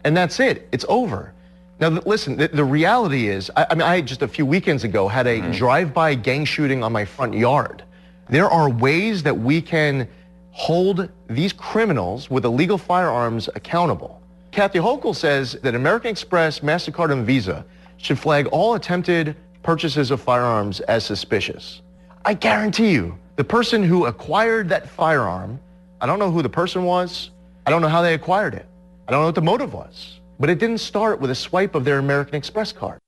and 0.04 0.18
that's 0.18 0.42
it. 0.42 0.68
It's 0.74 0.84
over. 0.90 1.32
Now, 1.80 1.88
listen, 1.88 2.36
the, 2.36 2.50
the 2.50 2.66
reality 2.66 3.30
is, 3.30 3.50
I, 3.56 3.68
I, 3.70 3.76
mean, 3.76 3.84
I 3.84 4.02
just 4.02 4.24
a 4.24 4.28
few 4.28 4.46
weekends 4.46 4.84
ago 4.84 5.08
had 5.08 5.26
a 5.26 5.40
mm-hmm. 5.40 5.52
drive-by 5.52 6.16
gang 6.16 6.44
shooting 6.44 6.84
on 6.84 6.92
my 6.92 7.06
front 7.06 7.34
yard. 7.34 7.86
There 8.28 8.50
are 8.50 8.70
ways 8.70 9.24
that 9.24 9.38
we 9.38 9.62
can 9.62 10.10
hold 10.52 11.08
these 11.30 11.54
criminals 11.54 12.30
with 12.30 12.44
illegal 12.44 12.78
firearms 12.78 13.48
accountable. 13.56 14.22
Kathy 14.52 14.80
Hochul 14.80 15.16
says 15.16 15.54
that 15.64 15.76
American 15.76 16.12
Express, 16.12 16.60
MasterCard, 16.60 17.14
and 17.14 17.26
Visa 17.26 17.64
should 17.98 18.18
flag 18.20 18.48
all 18.48 18.76
attempted 18.76 19.36
purchases 19.64 20.12
of 20.12 20.22
firearms 20.22 20.80
as 20.82 21.06
suspicious. 21.06 21.82
I 22.26 22.34
guarantee 22.34 22.92
you, 22.92 23.18
the 23.36 23.44
person 23.44 23.84
who 23.84 24.06
acquired 24.06 24.70
that 24.70 24.90
firearm, 24.90 25.60
I 26.02 26.06
don't 26.06 26.20
know 26.20 26.32
who 26.32 26.42
the 26.42 26.50
person 26.50 26.84
was, 26.84 27.32
I 27.66 27.70
don't 27.70 27.82
know 27.82 27.90
how 27.90 28.02
they 28.02 28.14
acquired 28.14 28.54
it. 28.54 28.66
I 29.08 29.12
don't 29.12 29.22
know 29.22 29.28
what 29.28 29.36
the 29.36 29.42
motive 29.42 29.74
was, 29.74 30.20
but 30.40 30.50
it 30.50 30.60
didn't 30.60 30.80
start 30.80 31.20
with 31.20 31.32
a 31.32 31.36
swipe 31.36 31.76
of 31.76 31.86
their 31.86 32.00
American 32.00 32.36
Express 32.36 32.72
card. 32.72 33.00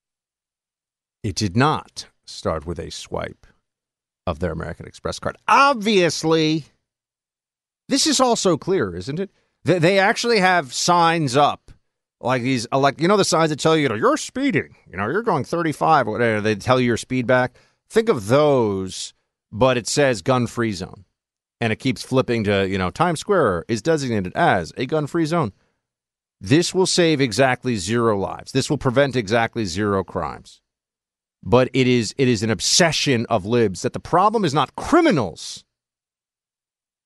It 1.24 1.36
did 1.36 1.58
not 1.58 2.08
start 2.26 2.66
with 2.66 2.80
a 2.80 2.90
swipe 2.90 3.48
of 4.26 4.40
their 4.40 4.52
American 4.52 4.86
Express 4.86 5.20
card. 5.20 5.38
Obviously, 5.48 6.66
this 7.90 8.06
is 8.06 8.20
also 8.20 8.58
clear, 8.58 8.96
isn't 8.96 9.20
it? 9.20 9.30
They 9.64 10.00
actually 10.00 10.40
have 10.40 10.74
signs 10.74 11.36
up 11.36 11.72
like 12.22 12.42
these, 12.42 12.68
uh, 12.72 12.80
like 12.80 13.00
you 13.02 13.08
know, 13.08 13.18
the 13.18 13.26
signs 13.26 13.50
that 13.50 13.60
tell 13.60 13.76
you, 13.76 13.84
you 13.84 13.90
know, 13.90 13.96
you're 13.96 14.18
speeding. 14.18 14.76
You 14.90 14.98
know, 14.98 15.08
you're 15.10 15.24
going 15.24 15.44
35. 15.44 16.08
Whatever. 16.08 16.42
They 16.42 16.56
tell 16.56 16.80
you 16.80 16.88
your 16.88 16.98
speed 16.98 17.28
back. 17.28 17.56
Think 17.90 18.10
of 18.10 18.28
those, 18.28 19.14
but 19.52 19.78
it 19.78 19.88
says 19.88 20.22
gun-free 20.22 20.74
zone, 20.74 21.06
and 21.60 21.74
it 21.74 21.78
keeps 21.78 22.04
flipping 22.04 22.44
to 22.44 22.68
you 22.68 22.78
know 22.78 22.90
Times 22.92 23.20
Square 23.20 23.66
is 23.68 23.82
designated 23.82 24.34
as 24.36 24.74
a 24.78 24.86
gun-free 24.86 25.26
zone. 25.26 25.54
This 26.42 26.74
will 26.74 26.86
save 26.86 27.20
exactly 27.20 27.76
zero 27.76 28.18
lives. 28.18 28.52
This 28.52 28.70
will 28.70 28.78
prevent 28.78 29.16
exactly 29.16 29.66
zero 29.66 30.04
crimes. 30.04 30.62
But 31.44 31.70
it 31.74 31.88
is 31.88 32.14
it 32.18 32.28
is 32.28 32.44
an 32.44 32.50
obsession 32.50 33.26
of 33.30 33.46
libs 33.46 33.82
that 33.82 33.94
the 33.94 34.00
problem 34.00 34.44
is 34.44 34.54
not 34.54 34.76
criminals. 34.76 35.64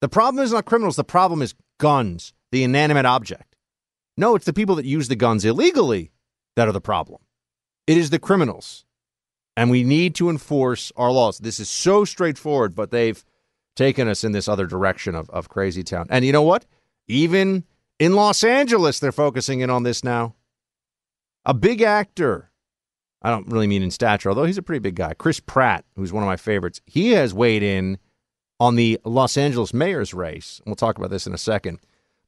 The 0.01 0.09
problem 0.09 0.43
is 0.43 0.51
not 0.51 0.65
criminals. 0.65 0.95
The 0.95 1.03
problem 1.03 1.41
is 1.41 1.55
guns, 1.79 2.33
the 2.51 2.63
inanimate 2.63 3.05
object. 3.05 3.52
No, 4.17 4.35
it's 4.35 4.45
the 4.45 4.53
people 4.53 4.75
that 4.75 4.85
use 4.85 5.07
the 5.07 5.15
guns 5.15 5.45
illegally 5.45 6.11
that 6.55 6.67
are 6.67 6.71
the 6.73 6.81
problem. 6.81 7.21
It 7.87 7.97
is 7.97 8.09
the 8.09 8.19
criminals. 8.19 8.85
And 9.55 9.69
we 9.69 9.83
need 9.83 10.15
to 10.15 10.29
enforce 10.29 10.91
our 10.95 11.11
laws. 11.11 11.37
This 11.37 11.59
is 11.59 11.69
so 11.69 12.05
straightforward, 12.05 12.75
but 12.75 12.91
they've 12.91 13.23
taken 13.75 14.07
us 14.07 14.23
in 14.23 14.31
this 14.31 14.47
other 14.47 14.65
direction 14.65 15.15
of, 15.15 15.29
of 15.29 15.49
crazy 15.49 15.83
town. 15.83 16.07
And 16.09 16.25
you 16.25 16.31
know 16.31 16.41
what? 16.41 16.65
Even 17.07 17.63
in 17.99 18.13
Los 18.13 18.43
Angeles, 18.43 18.99
they're 18.99 19.11
focusing 19.11 19.59
in 19.59 19.69
on 19.69 19.83
this 19.83 20.03
now. 20.03 20.35
A 21.45 21.53
big 21.53 21.81
actor. 21.81 22.51
I 23.21 23.29
don't 23.29 23.47
really 23.47 23.67
mean 23.67 23.83
in 23.83 23.91
stature, 23.91 24.29
although 24.29 24.45
he's 24.45 24.57
a 24.57 24.63
pretty 24.63 24.79
big 24.79 24.95
guy. 24.95 25.13
Chris 25.13 25.39
Pratt, 25.39 25.85
who's 25.95 26.11
one 26.11 26.23
of 26.23 26.27
my 26.27 26.35
favorites, 26.35 26.81
he 26.85 27.11
has 27.11 27.33
weighed 27.33 27.63
in 27.63 27.97
on 28.59 28.75
the 28.75 28.99
Los 29.05 29.37
Angeles 29.37 29.73
mayor's 29.73 30.13
race. 30.13 30.61
We'll 30.65 30.75
talk 30.75 30.97
about 30.97 31.09
this 31.09 31.27
in 31.27 31.33
a 31.33 31.37
second. 31.37 31.79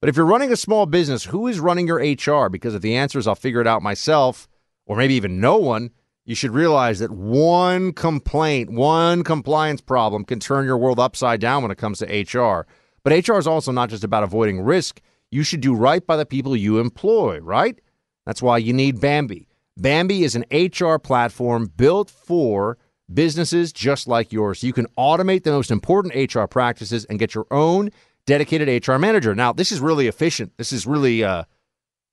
But 0.05 0.09
if 0.09 0.17
you're 0.17 0.27
running 0.27 0.51
a 0.51 0.55
small 0.55 0.85
business, 0.85 1.23
who 1.23 1.47
is 1.47 1.59
running 1.59 1.87
your 1.87 1.97
HR? 1.97 2.47
Because 2.47 2.75
if 2.75 2.83
the 2.83 2.95
answer 2.95 3.17
is 3.17 3.27
I'll 3.27 3.33
figure 3.33 3.59
it 3.59 3.65
out 3.65 3.81
myself, 3.81 4.47
or 4.85 4.95
maybe 4.97 5.15
even 5.15 5.39
no 5.39 5.57
one, 5.57 5.89
you 6.25 6.35
should 6.35 6.51
realize 6.51 6.99
that 6.99 7.09
one 7.09 7.91
complaint, 7.91 8.69
one 8.69 9.23
compliance 9.23 9.81
problem 9.81 10.23
can 10.23 10.39
turn 10.39 10.65
your 10.65 10.77
world 10.77 10.99
upside 10.99 11.41
down 11.41 11.63
when 11.63 11.71
it 11.71 11.79
comes 11.79 11.97
to 11.97 12.05
HR. 12.37 12.67
But 13.03 13.27
HR 13.27 13.39
is 13.39 13.47
also 13.47 13.71
not 13.71 13.89
just 13.89 14.03
about 14.03 14.21
avoiding 14.21 14.61
risk, 14.61 15.01
you 15.31 15.41
should 15.41 15.61
do 15.61 15.73
right 15.73 16.05
by 16.05 16.17
the 16.17 16.25
people 16.27 16.55
you 16.55 16.77
employ, 16.77 17.39
right? 17.39 17.81
That's 18.27 18.43
why 18.43 18.59
you 18.59 18.73
need 18.73 19.01
Bambee. 19.01 19.47
Bambee 19.75 20.23
is 20.23 20.35
an 20.35 20.45
HR 20.51 20.99
platform 20.99 21.71
built 21.77 22.11
for 22.11 22.77
businesses 23.11 23.73
just 23.73 24.07
like 24.07 24.31
yours. 24.31 24.61
You 24.61 24.71
can 24.71 24.85
automate 24.99 25.41
the 25.41 25.51
most 25.51 25.71
important 25.71 26.31
HR 26.31 26.45
practices 26.45 27.05
and 27.05 27.17
get 27.17 27.33
your 27.33 27.47
own 27.49 27.89
dedicated 28.25 28.87
HR 28.87 28.97
manager. 28.97 29.35
Now, 29.35 29.53
this 29.53 29.71
is 29.71 29.79
really 29.79 30.07
efficient. 30.07 30.53
This 30.57 30.71
is 30.71 30.85
really 30.87 31.23
uh, 31.23 31.43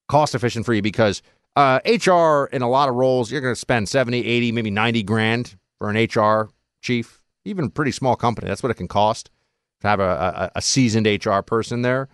cost 0.08 0.34
efficient 0.34 0.66
for 0.66 0.74
you 0.74 0.82
because 0.82 1.22
uh, 1.56 1.80
HR 1.84 2.44
in 2.54 2.62
a 2.62 2.68
lot 2.68 2.88
of 2.88 2.94
roles, 2.94 3.30
you're 3.30 3.40
going 3.40 3.54
to 3.54 3.60
spend 3.60 3.88
70, 3.88 4.24
80, 4.24 4.52
maybe 4.52 4.70
90 4.70 5.02
grand 5.02 5.56
for 5.78 5.90
an 5.90 5.96
HR 5.96 6.50
chief, 6.80 7.22
even 7.44 7.66
a 7.66 7.70
pretty 7.70 7.92
small 7.92 8.16
company. 8.16 8.48
That's 8.48 8.62
what 8.62 8.70
it 8.70 8.76
can 8.76 8.88
cost 8.88 9.30
to 9.80 9.88
have 9.88 10.00
a, 10.00 10.50
a, 10.54 10.58
a 10.58 10.62
seasoned 10.62 11.06
HR 11.06 11.40
person 11.40 11.82
there. 11.82 12.08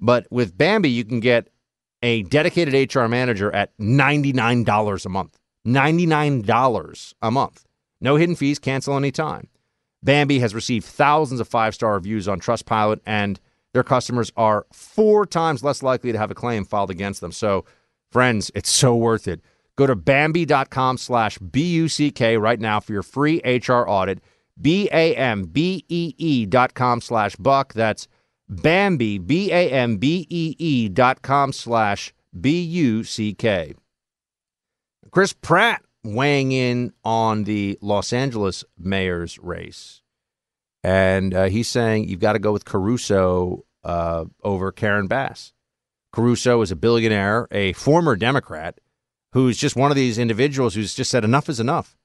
But 0.00 0.26
with 0.30 0.56
Bambee, 0.56 0.90
you 0.90 1.04
can 1.04 1.20
get 1.20 1.48
a 2.02 2.22
dedicated 2.24 2.94
HR 2.94 3.06
manager 3.06 3.52
at 3.54 3.76
$99 3.78 5.06
a 5.06 5.08
month. 5.08 5.38
$99 5.66 7.14
a 7.20 7.30
month. 7.30 7.64
No 8.00 8.16
hidden 8.16 8.36
fees, 8.36 8.58
cancel 8.58 8.96
anytime. 8.96 9.48
Bambee 10.02 10.40
has 10.40 10.54
received 10.54 10.86
thousands 10.86 11.40
of 11.40 11.48
five 11.48 11.74
star 11.74 11.94
reviews 11.94 12.28
on 12.28 12.40
Trustpilot, 12.40 13.00
and 13.04 13.40
their 13.72 13.82
customers 13.82 14.32
are 14.36 14.66
four 14.72 15.26
times 15.26 15.62
less 15.62 15.82
likely 15.82 16.12
to 16.12 16.18
have 16.18 16.30
a 16.30 16.34
claim 16.34 16.64
filed 16.64 16.90
against 16.90 17.20
them. 17.20 17.32
So, 17.32 17.64
friends, 18.10 18.50
it's 18.54 18.70
so 18.70 18.94
worth 18.96 19.28
it. 19.28 19.40
Go 19.76 19.86
to 19.86 19.94
Bambee.com 19.94 20.98
slash 20.98 21.38
B 21.38 21.62
U 21.74 21.88
C 21.88 22.10
K 22.10 22.36
right 22.36 22.58
now 22.58 22.80
for 22.80 22.92
your 22.92 23.02
free 23.02 23.40
HR 23.44 23.88
audit. 23.88 24.20
B 24.60 24.88
A 24.92 25.14
M 25.14 25.44
B 25.44 25.84
E 25.88 26.14
E 26.18 26.46
dot 26.46 26.74
com 26.74 27.00
slash 27.00 27.36
buck. 27.36 27.74
That's 27.74 28.08
Bambee, 28.48 29.18
B 29.18 29.52
A 29.52 29.70
M 29.70 29.98
B 29.98 30.26
E 30.28 30.56
E 30.58 30.88
dot 30.88 31.22
com 31.22 31.52
slash 31.52 32.12
B 32.38 32.60
U 32.60 33.04
C 33.04 33.34
K. 33.34 33.74
Chris 35.10 35.32
Pratt 35.32 35.82
weighing 36.14 36.52
in 36.52 36.92
on 37.04 37.44
the 37.44 37.78
Los 37.80 38.12
Angeles 38.12 38.64
mayor's 38.78 39.38
race. 39.38 40.02
And 40.84 41.34
uh, 41.34 41.44
he's 41.44 41.68
saying 41.68 42.08
you've 42.08 42.20
got 42.20 42.34
to 42.34 42.38
go 42.38 42.52
with 42.52 42.64
Caruso 42.64 43.64
uh, 43.84 44.24
over 44.42 44.72
Karen 44.72 45.06
Bass. 45.06 45.52
Caruso 46.12 46.62
is 46.62 46.70
a 46.70 46.76
billionaire, 46.76 47.48
a 47.50 47.72
former 47.74 48.16
Democrat, 48.16 48.80
who's 49.32 49.58
just 49.58 49.76
one 49.76 49.90
of 49.90 49.96
these 49.96 50.18
individuals 50.18 50.74
who's 50.74 50.94
just 50.94 51.10
said 51.10 51.24
enough 51.24 51.48
is 51.48 51.60
enough. 51.60 51.96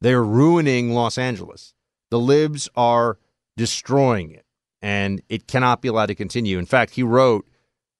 They're 0.00 0.24
ruining 0.24 0.92
Los 0.92 1.16
Angeles. 1.16 1.74
The 2.10 2.18
libs 2.18 2.68
are 2.74 3.18
destroying 3.56 4.32
it, 4.32 4.44
and 4.80 5.22
it 5.28 5.46
cannot 5.46 5.80
be 5.80 5.88
allowed 5.88 6.06
to 6.06 6.14
continue. 6.14 6.58
In 6.58 6.66
fact, 6.66 6.94
he 6.94 7.02
wrote, 7.02 7.48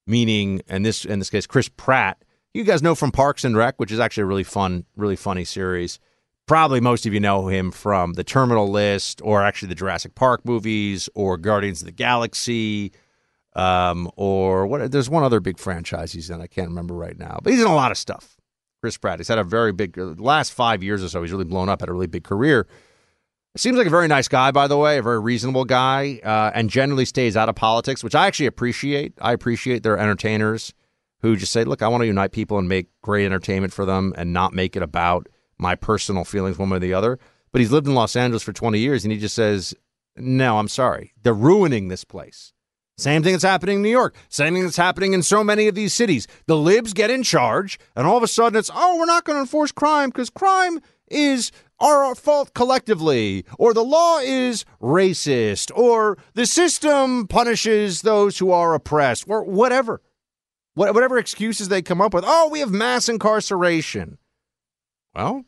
meaning, 0.06 0.62
and 0.68 0.84
this 0.84 1.04
in 1.04 1.20
this 1.20 1.30
case, 1.30 1.46
Chris 1.46 1.68
Pratt, 1.68 2.24
you 2.54 2.64
guys 2.64 2.82
know 2.82 2.94
from 2.94 3.10
Parks 3.10 3.44
and 3.44 3.56
Rec, 3.56 3.78
which 3.78 3.92
is 3.92 3.98
actually 4.00 4.22
a 4.22 4.26
really 4.26 4.44
fun, 4.44 4.84
really 4.96 5.16
funny 5.16 5.44
series. 5.44 5.98
Probably 6.46 6.80
most 6.80 7.06
of 7.06 7.14
you 7.14 7.20
know 7.20 7.48
him 7.48 7.70
from 7.70 8.14
the 8.14 8.24
Terminal 8.24 8.68
List, 8.68 9.20
or 9.24 9.42
actually 9.42 9.68
the 9.68 9.74
Jurassic 9.74 10.14
Park 10.14 10.44
movies, 10.44 11.08
or 11.14 11.36
Guardians 11.36 11.80
of 11.80 11.86
the 11.86 11.92
Galaxy, 11.92 12.92
um, 13.54 14.10
or 14.16 14.66
what? 14.66 14.90
There's 14.90 15.08
one 15.08 15.22
other 15.22 15.40
big 15.40 15.58
franchise 15.58 16.12
he's 16.12 16.30
in. 16.30 16.40
I 16.40 16.46
can't 16.46 16.68
remember 16.68 16.94
right 16.94 17.18
now, 17.18 17.38
but 17.42 17.52
he's 17.52 17.62
in 17.62 17.68
a 17.68 17.74
lot 17.74 17.90
of 17.90 17.98
stuff. 17.98 18.36
Chris 18.80 18.96
Pratt. 18.96 19.20
He's 19.20 19.28
had 19.28 19.38
a 19.38 19.44
very 19.44 19.72
big 19.72 19.96
last 19.96 20.52
five 20.52 20.82
years 20.82 21.04
or 21.04 21.08
so. 21.08 21.22
He's 21.22 21.30
really 21.30 21.44
blown 21.44 21.68
up. 21.68 21.80
Had 21.80 21.88
a 21.88 21.92
really 21.92 22.08
big 22.08 22.24
career. 22.24 22.66
Seems 23.56 23.76
like 23.76 23.86
a 23.86 23.90
very 23.90 24.08
nice 24.08 24.28
guy, 24.28 24.50
by 24.50 24.66
the 24.66 24.78
way, 24.78 24.98
a 24.98 25.02
very 25.02 25.20
reasonable 25.20 25.64
guy, 25.64 26.20
uh, 26.24 26.50
and 26.54 26.68
generally 26.68 27.04
stays 27.04 27.36
out 27.36 27.48
of 27.48 27.54
politics, 27.54 28.02
which 28.02 28.14
I 28.14 28.26
actually 28.26 28.46
appreciate. 28.46 29.12
I 29.20 29.32
appreciate 29.32 29.82
their 29.82 29.98
entertainers 29.98 30.72
who 31.22 31.36
just 31.36 31.52
say, 31.52 31.64
look, 31.64 31.82
I 31.82 31.88
want 31.88 32.02
to 32.02 32.06
unite 32.06 32.32
people 32.32 32.58
and 32.58 32.68
make 32.68 32.88
great 33.00 33.24
entertainment 33.24 33.72
for 33.72 33.84
them 33.84 34.12
and 34.16 34.32
not 34.32 34.52
make 34.52 34.76
it 34.76 34.82
about 34.82 35.28
my 35.58 35.74
personal 35.74 36.24
feelings 36.24 36.58
one 36.58 36.68
way 36.70 36.76
or 36.76 36.80
the 36.80 36.94
other. 36.94 37.18
But 37.52 37.60
he's 37.60 37.72
lived 37.72 37.86
in 37.86 37.94
Los 37.94 38.16
Angeles 38.16 38.42
for 38.42 38.52
20 38.52 38.78
years 38.78 39.04
and 39.04 39.12
he 39.12 39.18
just 39.18 39.34
says, 39.34 39.74
no, 40.16 40.58
I'm 40.58 40.68
sorry. 40.68 41.12
They're 41.22 41.32
ruining 41.32 41.88
this 41.88 42.04
place. 42.04 42.52
Same 42.98 43.22
thing 43.22 43.32
that's 43.32 43.44
happening 43.44 43.76
in 43.76 43.82
New 43.82 43.88
York. 43.88 44.14
Same 44.28 44.54
thing 44.54 44.64
that's 44.64 44.76
happening 44.76 45.12
in 45.12 45.22
so 45.22 45.42
many 45.42 45.66
of 45.66 45.74
these 45.74 45.94
cities. 45.94 46.26
The 46.46 46.56
libs 46.56 46.92
get 46.92 47.10
in 47.10 47.22
charge, 47.22 47.78
and 47.96 48.06
all 48.06 48.18
of 48.18 48.22
a 48.22 48.28
sudden 48.28 48.58
it's, 48.58 48.70
oh, 48.72 48.98
we're 48.98 49.06
not 49.06 49.24
going 49.24 49.36
to 49.36 49.40
enforce 49.40 49.72
crime 49.72 50.10
because 50.10 50.28
crime 50.28 50.78
is 51.08 51.50
our 51.80 52.14
fault 52.14 52.54
collectively, 52.54 53.44
or 53.58 53.74
the 53.74 53.84
law 53.84 54.18
is 54.18 54.64
racist, 54.80 55.76
or 55.76 56.18
the 56.34 56.46
system 56.46 57.26
punishes 57.26 58.02
those 58.02 58.38
who 58.38 58.52
are 58.52 58.74
oppressed, 58.74 59.24
or 59.26 59.42
whatever. 59.42 60.00
Whatever 60.74 61.18
excuses 61.18 61.68
they 61.68 61.82
come 61.82 62.00
up 62.00 62.14
with. 62.14 62.24
Oh, 62.26 62.48
we 62.50 62.60
have 62.60 62.70
mass 62.70 63.08
incarceration. 63.08 64.18
Well, 65.14 65.44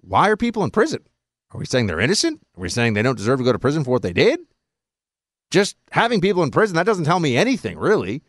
why 0.00 0.28
are 0.28 0.36
people 0.36 0.62
in 0.62 0.70
prison? 0.70 1.04
Are 1.52 1.58
we 1.58 1.66
saying 1.66 1.86
they're 1.86 2.00
innocent? 2.00 2.40
Are 2.56 2.60
we 2.60 2.68
saying 2.68 2.94
they 2.94 3.02
don't 3.02 3.16
deserve 3.18 3.40
to 3.40 3.44
go 3.44 3.52
to 3.52 3.58
prison 3.58 3.82
for 3.82 3.90
what 3.90 4.02
they 4.02 4.12
did? 4.12 4.38
Just 5.50 5.76
having 5.90 6.20
people 6.20 6.44
in 6.44 6.52
prison, 6.52 6.76
that 6.76 6.86
doesn't 6.86 7.04
tell 7.04 7.18
me 7.18 7.36
anything, 7.36 7.76
really. 7.76 8.22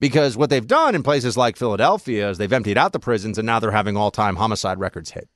Because 0.00 0.36
what 0.36 0.50
they've 0.50 0.66
done 0.66 0.94
in 0.94 1.04
places 1.04 1.36
like 1.36 1.56
Philadelphia 1.56 2.28
is 2.28 2.38
they've 2.38 2.52
emptied 2.52 2.76
out 2.76 2.92
the 2.92 2.98
prisons 2.98 3.38
and 3.38 3.46
now 3.46 3.60
they're 3.60 3.70
having 3.70 3.96
all 3.96 4.10
time 4.10 4.36
homicide 4.36 4.80
records 4.80 5.12
hit. 5.12 5.28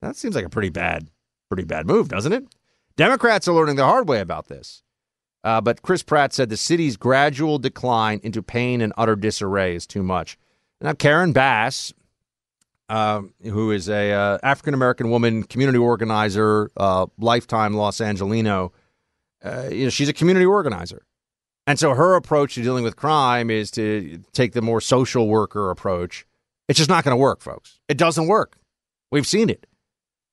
That 0.00 0.16
seems 0.16 0.36
like 0.36 0.44
a 0.44 0.50
pretty 0.50 0.70
bad, 0.70 1.10
pretty 1.50 1.64
bad 1.64 1.86
move, 1.86 2.08
doesn't 2.08 2.32
it? 2.32 2.44
Democrats 2.96 3.48
are 3.48 3.54
learning 3.54 3.76
the 3.76 3.84
hard 3.84 4.08
way 4.08 4.20
about 4.20 4.46
this. 4.46 4.82
Uh, 5.44 5.60
but 5.60 5.82
Chris 5.82 6.02
Pratt 6.02 6.32
said 6.32 6.48
the 6.48 6.56
city's 6.56 6.96
gradual 6.96 7.58
decline 7.58 8.20
into 8.22 8.42
pain 8.42 8.80
and 8.80 8.92
utter 8.96 9.16
disarray 9.16 9.74
is 9.74 9.86
too 9.86 10.02
much. 10.02 10.36
Now, 10.80 10.92
Karen 10.92 11.32
Bass, 11.32 11.92
uh, 12.88 13.22
who 13.42 13.70
is 13.70 13.88
a 13.88 14.12
uh, 14.12 14.38
African 14.42 14.74
American 14.74 15.10
woman, 15.10 15.44
community 15.44 15.78
organizer, 15.78 16.70
uh, 16.76 17.06
lifetime 17.18 17.74
Los 17.74 18.00
Angelino, 18.00 18.72
uh, 19.44 19.68
you 19.70 19.84
know, 19.84 19.90
she's 19.90 20.08
a 20.08 20.12
community 20.12 20.46
organizer. 20.46 21.04
And 21.66 21.78
so 21.78 21.94
her 21.94 22.14
approach 22.14 22.54
to 22.54 22.62
dealing 22.62 22.82
with 22.82 22.96
crime 22.96 23.50
is 23.50 23.70
to 23.72 24.22
take 24.32 24.52
the 24.54 24.62
more 24.62 24.80
social 24.80 25.28
worker 25.28 25.70
approach. 25.70 26.26
It's 26.66 26.78
just 26.78 26.88
not 26.90 27.04
going 27.04 27.12
to 27.12 27.20
work, 27.20 27.42
folks. 27.42 27.78
It 27.88 27.98
doesn't 27.98 28.26
work. 28.26 28.56
We've 29.10 29.26
seen 29.26 29.50
it. 29.50 29.66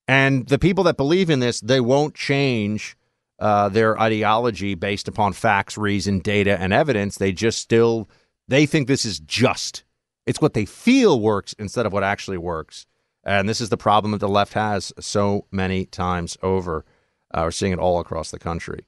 And 0.07 0.47
the 0.47 0.59
people 0.59 0.83
that 0.85 0.97
believe 0.97 1.29
in 1.29 1.39
this, 1.39 1.59
they 1.59 1.81
won't 1.81 2.15
change 2.15 2.95
uh, 3.39 3.69
their 3.69 3.99
ideology 3.99 4.75
based 4.75 5.07
upon 5.07 5.33
facts, 5.33 5.77
reason, 5.77 6.19
data, 6.19 6.59
and 6.59 6.73
evidence. 6.73 7.17
They 7.17 7.31
just 7.31 7.59
still 7.59 8.09
they 8.47 8.65
think 8.65 8.87
this 8.87 9.05
is 9.05 9.19
just. 9.19 9.83
It's 10.25 10.41
what 10.41 10.53
they 10.53 10.65
feel 10.65 11.19
works 11.19 11.53
instead 11.53 11.85
of 11.85 11.93
what 11.93 12.03
actually 12.03 12.37
works. 12.37 12.85
And 13.23 13.49
this 13.49 13.61
is 13.61 13.69
the 13.69 13.77
problem 13.77 14.11
that 14.11 14.19
the 14.19 14.29
left 14.29 14.53
has 14.53 14.93
so 14.99 15.45
many 15.51 15.85
times 15.85 16.37
over. 16.43 16.85
Uh, 17.33 17.41
we're 17.43 17.51
seeing 17.51 17.73
it 17.73 17.79
all 17.79 17.99
across 17.99 18.31
the 18.31 18.39
country. 18.39 18.85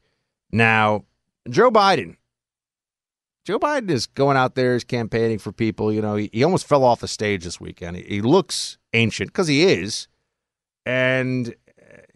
Now, 0.51 1.05
Joe 1.49 1.71
Biden. 1.71 2.17
Joe 3.45 3.59
Biden 3.59 3.89
is 3.89 4.07
going 4.07 4.35
out 4.35 4.55
there, 4.55 4.73
he's 4.73 4.83
campaigning 4.83 5.39
for 5.39 5.51
people. 5.51 5.91
You 5.91 6.01
know, 6.01 6.15
he, 6.15 6.29
he 6.33 6.43
almost 6.43 6.67
fell 6.67 6.83
off 6.83 6.99
the 6.99 7.07
stage 7.07 7.45
this 7.45 7.61
weekend. 7.61 7.95
He, 7.95 8.03
he 8.03 8.21
looks 8.21 8.77
ancient 8.93 9.29
because 9.29 9.47
he 9.47 9.63
is. 9.63 10.07
And, 10.85 11.55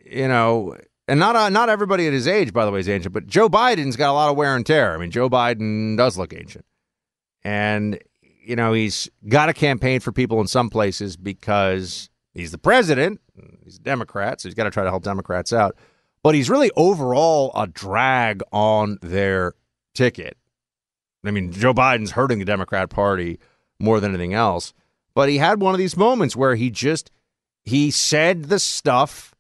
you 0.05 0.27
know, 0.27 0.75
and 1.11 1.19
not 1.19 1.35
uh, 1.35 1.49
not 1.49 1.67
everybody 1.67 2.07
at 2.07 2.13
his 2.13 2.25
age, 2.25 2.53
by 2.53 2.63
the 2.63 2.71
way, 2.71 2.79
is 2.79 2.87
ancient, 2.87 3.13
but 3.13 3.27
Joe 3.27 3.49
Biden's 3.49 3.97
got 3.97 4.11
a 4.11 4.13
lot 4.13 4.29
of 4.29 4.37
wear 4.37 4.55
and 4.55 4.65
tear. 4.65 4.93
I 4.93 4.97
mean, 4.97 5.11
Joe 5.11 5.29
Biden 5.29 5.97
does 5.97 6.17
look 6.17 6.33
ancient, 6.33 6.63
and 7.43 7.99
you 8.21 8.55
know 8.55 8.71
he's 8.71 9.09
got 9.27 9.49
a 9.49 9.53
campaign 9.53 9.99
for 9.99 10.13
people 10.13 10.39
in 10.39 10.47
some 10.47 10.69
places 10.69 11.17
because 11.17 12.09
he's 12.33 12.51
the 12.51 12.57
president. 12.57 13.19
He's 13.61 13.75
a 13.75 13.81
Democrat, 13.81 14.39
so 14.39 14.47
he's 14.47 14.53
got 14.53 14.63
to 14.63 14.71
try 14.71 14.85
to 14.85 14.89
help 14.89 15.03
Democrats 15.03 15.51
out. 15.51 15.75
But 16.23 16.33
he's 16.33 16.49
really 16.49 16.71
overall 16.77 17.51
a 17.55 17.67
drag 17.67 18.41
on 18.53 18.97
their 19.01 19.55
ticket. 19.93 20.37
I 21.25 21.31
mean, 21.31 21.51
Joe 21.51 21.73
Biden's 21.73 22.11
hurting 22.11 22.39
the 22.39 22.45
Democrat 22.45 22.89
Party 22.89 23.37
more 23.79 23.99
than 23.99 24.11
anything 24.11 24.33
else. 24.33 24.73
But 25.13 25.27
he 25.27 25.39
had 25.39 25.59
one 25.59 25.73
of 25.73 25.77
these 25.77 25.97
moments 25.97 26.37
where 26.37 26.55
he 26.55 26.69
just 26.69 27.11
he 27.65 27.91
said 27.91 28.45
the 28.45 28.59
stuff 28.59 29.30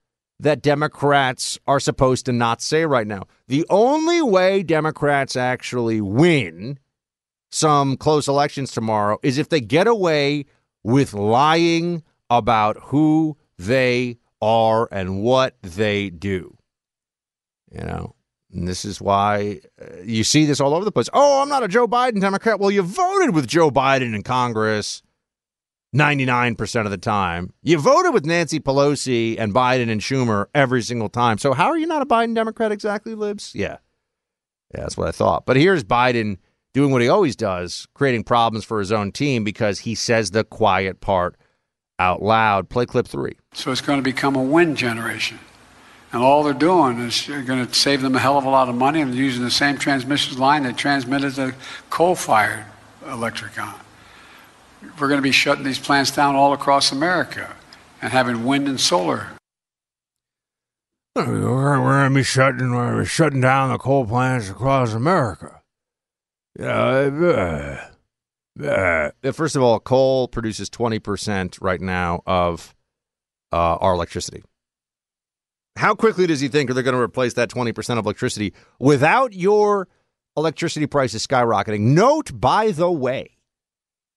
that 0.41 0.61
Democrats 0.61 1.59
are 1.67 1.79
supposed 1.79 2.25
to 2.25 2.31
not 2.31 2.61
say 2.61 2.85
right 2.85 3.05
now. 3.05 3.23
The 3.47 3.65
only 3.69 4.21
way 4.21 4.63
Democrats 4.63 5.35
actually 5.35 6.01
win 6.01 6.79
some 7.51 7.95
close 7.95 8.27
elections 8.27 8.71
tomorrow 8.71 9.19
is 9.21 9.37
if 9.37 9.49
they 9.49 9.61
get 9.61 9.87
away 9.87 10.45
with 10.83 11.13
lying 11.13 12.03
about 12.29 12.77
who 12.85 13.37
they 13.57 14.17
are 14.41 14.89
and 14.91 15.21
what 15.21 15.55
they 15.61 16.09
do. 16.09 16.57
You 17.71 17.81
know, 17.81 18.15
and 18.51 18.67
this 18.67 18.83
is 18.83 18.99
why 18.99 19.61
uh, 19.79 20.01
you 20.03 20.23
see 20.23 20.45
this 20.45 20.59
all 20.59 20.73
over 20.73 20.83
the 20.83 20.91
place. 20.91 21.09
Oh, 21.13 21.41
I'm 21.41 21.49
not 21.49 21.63
a 21.63 21.67
Joe 21.67 21.87
Biden 21.87 22.19
Democrat. 22.19 22.59
Well, 22.59 22.71
you 22.71 22.81
voted 22.81 23.35
with 23.35 23.47
Joe 23.47 23.69
Biden 23.69 24.15
in 24.15 24.23
Congress 24.23 25.03
99% 25.95 26.85
of 26.85 26.91
the 26.91 26.97
time. 26.97 27.53
You 27.61 27.77
voted 27.77 28.13
with 28.13 28.25
Nancy 28.25 28.59
Pelosi 28.59 29.37
and 29.37 29.53
Biden 29.53 29.89
and 29.89 29.99
Schumer 29.99 30.45
every 30.55 30.81
single 30.81 31.09
time. 31.09 31.37
So 31.37 31.53
how 31.53 31.67
are 31.67 31.77
you 31.77 31.87
not 31.87 32.01
a 32.01 32.05
Biden 32.05 32.33
Democrat 32.33 32.71
exactly, 32.71 33.13
Libs? 33.13 33.53
Yeah. 33.53 33.77
Yeah, 34.73 34.81
that's 34.81 34.95
what 34.95 35.07
I 35.07 35.11
thought. 35.11 35.45
But 35.45 35.57
here's 35.57 35.83
Biden 35.83 36.37
doing 36.73 36.91
what 36.91 37.01
he 37.01 37.09
always 37.09 37.35
does, 37.35 37.87
creating 37.93 38.23
problems 38.23 38.63
for 38.63 38.79
his 38.79 38.91
own 38.91 39.11
team 39.11 39.43
because 39.43 39.79
he 39.79 39.95
says 39.95 40.31
the 40.31 40.45
quiet 40.45 41.01
part 41.01 41.35
out 41.99 42.21
loud. 42.21 42.69
Play 42.69 42.85
clip 42.85 43.07
three. 43.07 43.35
So 43.53 43.71
it's 43.71 43.81
going 43.81 43.99
to 43.99 44.03
become 44.03 44.35
a 44.35 44.43
win 44.43 44.77
generation. 44.77 45.39
And 46.13 46.21
all 46.21 46.43
they're 46.43 46.53
doing 46.53 46.99
is 46.99 47.27
going 47.27 47.65
to 47.65 47.73
save 47.73 48.01
them 48.01 48.15
a 48.15 48.19
hell 48.19 48.37
of 48.37 48.43
a 48.43 48.49
lot 48.49 48.67
of 48.67 48.75
money 48.75 49.01
and 49.01 49.13
using 49.13 49.43
the 49.43 49.51
same 49.51 49.77
transmission 49.77 50.37
line 50.37 50.63
that 50.63 50.77
transmitted 50.77 51.31
the 51.31 51.55
coal 51.89 52.15
fired 52.15 52.65
electric 53.05 53.61
on. 53.61 53.75
We're 54.81 55.07
going 55.07 55.19
to 55.19 55.21
be 55.21 55.31
shutting 55.31 55.63
these 55.63 55.79
plants 55.79 56.11
down 56.11 56.35
all 56.35 56.53
across 56.53 56.91
America 56.91 57.55
and 58.01 58.11
having 58.11 58.45
wind 58.45 58.67
and 58.67 58.79
solar. 58.79 59.27
We're 61.15 61.77
going 61.77 62.09
to 62.09 62.15
be 62.15 62.23
shutting, 62.23 62.71
we're 62.71 63.05
shutting 63.05 63.41
down 63.41 63.71
the 63.71 63.77
coal 63.77 64.05
plants 64.05 64.49
across 64.49 64.93
America. 64.93 65.61
Yeah. 66.57 67.87
Uh, 68.61 69.31
First 69.31 69.55
of 69.55 69.63
all, 69.63 69.79
coal 69.79 70.27
produces 70.27 70.69
20% 70.69 71.57
right 71.61 71.81
now 71.81 72.21
of 72.25 72.75
uh, 73.51 73.75
our 73.75 73.93
electricity. 73.93 74.43
How 75.77 75.95
quickly 75.95 76.27
does 76.27 76.41
he 76.41 76.47
think 76.47 76.69
they're 76.69 76.75
they 76.75 76.83
going 76.83 76.95
to 76.95 77.01
replace 77.01 77.33
that 77.35 77.49
20% 77.49 77.97
of 77.97 78.05
electricity 78.05 78.53
without 78.79 79.33
your 79.33 79.87
electricity 80.35 80.85
prices 80.85 81.25
skyrocketing? 81.25 81.79
Note, 81.79 82.39
by 82.39 82.71
the 82.71 82.91
way, 82.91 83.37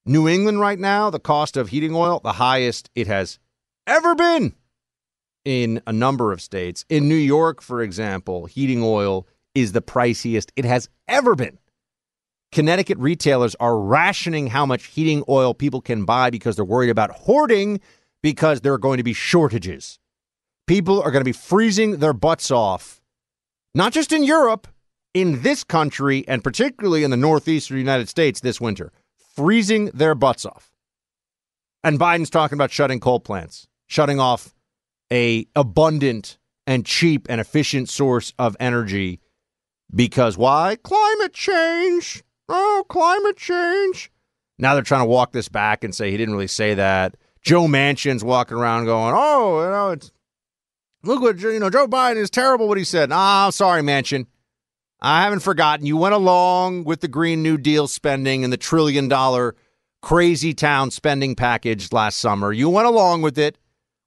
New 0.06 0.28
England 0.28 0.60
right 0.60 0.78
now, 0.78 1.08
the 1.08 1.18
cost 1.18 1.56
of 1.56 1.70
heating 1.70 1.94
oil, 1.94 2.20
the 2.22 2.32
highest 2.32 2.90
it 2.94 3.06
has 3.06 3.38
ever 3.86 4.14
been 4.14 4.54
in 5.44 5.80
a 5.86 5.92
number 5.92 6.30
of 6.30 6.42
states. 6.42 6.84
In 6.90 7.08
New 7.08 7.14
York, 7.14 7.62
for 7.62 7.82
example, 7.82 8.44
heating 8.46 8.82
oil 8.82 9.26
is 9.54 9.72
the 9.72 9.80
priciest 9.80 10.50
it 10.56 10.66
has 10.66 10.88
ever 11.08 11.34
been. 11.34 11.58
Connecticut 12.52 12.98
retailers 12.98 13.56
are 13.56 13.78
rationing 13.78 14.48
how 14.48 14.66
much 14.66 14.84
heating 14.84 15.24
oil 15.28 15.54
people 15.54 15.80
can 15.80 16.04
buy 16.04 16.30
because 16.30 16.56
they're 16.56 16.64
worried 16.64 16.90
about 16.90 17.10
hoarding 17.10 17.80
because 18.22 18.60
there 18.60 18.72
are 18.72 18.78
going 18.78 18.98
to 18.98 19.02
be 19.02 19.12
shortages. 19.12 19.98
People 20.66 21.02
are 21.02 21.10
going 21.10 21.20
to 21.20 21.28
be 21.28 21.32
freezing 21.32 21.98
their 21.98 22.12
butts 22.12 22.50
off, 22.50 23.00
not 23.74 23.92
just 23.92 24.12
in 24.12 24.22
Europe, 24.22 24.68
in 25.14 25.42
this 25.42 25.64
country, 25.64 26.24
and 26.28 26.44
particularly 26.44 27.04
in 27.04 27.10
the 27.10 27.16
northeastern 27.16 27.76
United 27.76 28.08
States 28.08 28.40
this 28.40 28.60
winter, 28.60 28.92
freezing 29.34 29.86
their 29.86 30.14
butts 30.14 30.46
off. 30.46 30.70
And 31.82 31.98
Biden's 31.98 32.30
talking 32.30 32.56
about 32.56 32.70
shutting 32.70 33.00
coal 33.00 33.20
plants, 33.20 33.66
shutting 33.86 34.18
off 34.20 34.54
a 35.12 35.46
abundant 35.54 36.38
and 36.66 36.86
cheap 36.86 37.26
and 37.28 37.40
efficient 37.40 37.88
source 37.88 38.32
of 38.38 38.56
energy 38.58 39.20
because 39.94 40.36
why? 40.36 40.76
Climate 40.82 41.32
change. 41.32 42.24
Oh, 42.48 42.84
climate 42.88 43.36
change. 43.36 44.10
Now 44.58 44.74
they're 44.74 44.82
trying 44.82 45.02
to 45.02 45.10
walk 45.10 45.32
this 45.32 45.48
back 45.48 45.84
and 45.84 45.94
say 45.94 46.10
he 46.10 46.16
didn't 46.16 46.34
really 46.34 46.46
say 46.46 46.74
that. 46.74 47.16
Joe 47.42 47.66
Manchin's 47.66 48.24
walking 48.24 48.56
around 48.56 48.86
going, 48.86 49.14
"Oh, 49.16 49.62
you 49.62 49.70
know, 49.70 49.90
it's 49.90 50.10
look 51.02 51.20
what 51.20 51.38
you 51.38 51.58
know. 51.58 51.70
Joe 51.70 51.86
Biden 51.86 52.16
is 52.16 52.30
terrible. 52.30 52.68
What 52.68 52.78
he 52.78 52.84
said. 52.84 53.10
Ah, 53.12 53.50
sorry, 53.50 53.82
Manchin. 53.82 54.26
I 55.00 55.22
haven't 55.22 55.40
forgotten. 55.40 55.86
You 55.86 55.96
went 55.96 56.14
along 56.14 56.84
with 56.84 57.00
the 57.00 57.08
Green 57.08 57.42
New 57.42 57.58
Deal 57.58 57.86
spending 57.86 58.44
and 58.44 58.52
the 58.52 58.56
trillion 58.56 59.08
dollar 59.08 59.54
crazy 60.02 60.54
town 60.54 60.90
spending 60.90 61.34
package 61.34 61.92
last 61.92 62.18
summer. 62.18 62.52
You 62.52 62.68
went 62.68 62.86
along 62.86 63.22
with 63.22 63.38
it. 63.38 63.58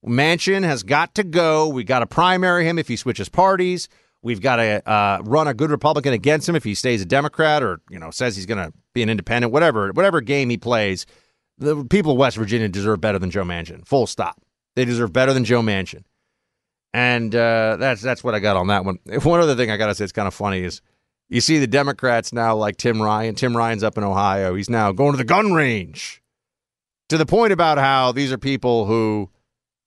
Manchin 0.05 0.63
has 0.63 0.83
got 0.83 1.15
to 1.15 1.23
go. 1.23 1.67
We 1.67 1.83
got 1.83 1.99
to 1.99 2.07
primary 2.07 2.65
him 2.65 2.77
if 2.77 2.87
he 2.87 2.95
switches 2.95 3.29
parties. 3.29 3.89
We've 4.21 4.41
got 4.41 4.57
to 4.57 4.89
uh, 4.89 5.21
run 5.23 5.47
a 5.47 5.53
good 5.53 5.69
Republican 5.69 6.13
against 6.13 6.47
him 6.47 6.55
if 6.55 6.63
he 6.63 6.75
stays 6.75 7.01
a 7.01 7.05
Democrat 7.05 7.63
or 7.63 7.79
you 7.89 7.99
know 7.99 8.11
says 8.11 8.35
he's 8.35 8.45
going 8.45 8.63
to 8.63 8.73
be 8.93 9.03
an 9.03 9.09
independent. 9.09 9.53
Whatever, 9.53 9.91
whatever 9.91 10.21
game 10.21 10.49
he 10.49 10.57
plays, 10.57 11.05
the 11.57 11.83
people 11.85 12.13
of 12.13 12.17
West 12.17 12.37
Virginia 12.37 12.67
deserve 12.67 13.01
better 13.01 13.19
than 13.19 13.31
Joe 13.31 13.43
Manchin. 13.43 13.87
Full 13.87 14.07
stop. 14.07 14.41
They 14.75 14.85
deserve 14.85 15.13
better 15.13 15.33
than 15.33 15.45
Joe 15.45 15.61
Manchin. 15.61 16.03
And 16.97 17.35
uh, 17.35 17.77
that's 17.79 18.01
that's 18.01 18.23
what 18.23 18.33
I 18.33 18.39
got 18.39 18.57
on 18.57 18.67
that 18.67 18.83
one. 18.83 18.97
One 19.21 19.39
other 19.39 19.55
thing 19.55 19.69
I 19.69 19.77
got 19.77 19.85
to 19.85 19.93
say, 19.93 20.03
it's 20.03 20.11
kind 20.11 20.27
of 20.27 20.33
funny 20.33 20.63
is 20.63 20.81
you 21.29 21.41
see 21.41 21.59
the 21.59 21.67
Democrats 21.67 22.33
now, 22.33 22.55
like 22.55 22.77
Tim 22.77 22.99
Ryan. 22.99 23.35
Tim 23.35 23.55
Ryan's 23.55 23.83
up 23.83 23.99
in 23.99 24.03
Ohio. 24.03 24.55
He's 24.55 24.67
now 24.67 24.91
going 24.93 25.11
to 25.11 25.17
the 25.17 25.23
gun 25.23 25.53
range. 25.53 26.23
To 27.09 27.17
the 27.19 27.25
point 27.27 27.53
about 27.53 27.77
how 27.77 28.13
these 28.13 28.31
are 28.31 28.39
people 28.39 28.87
who 28.87 29.29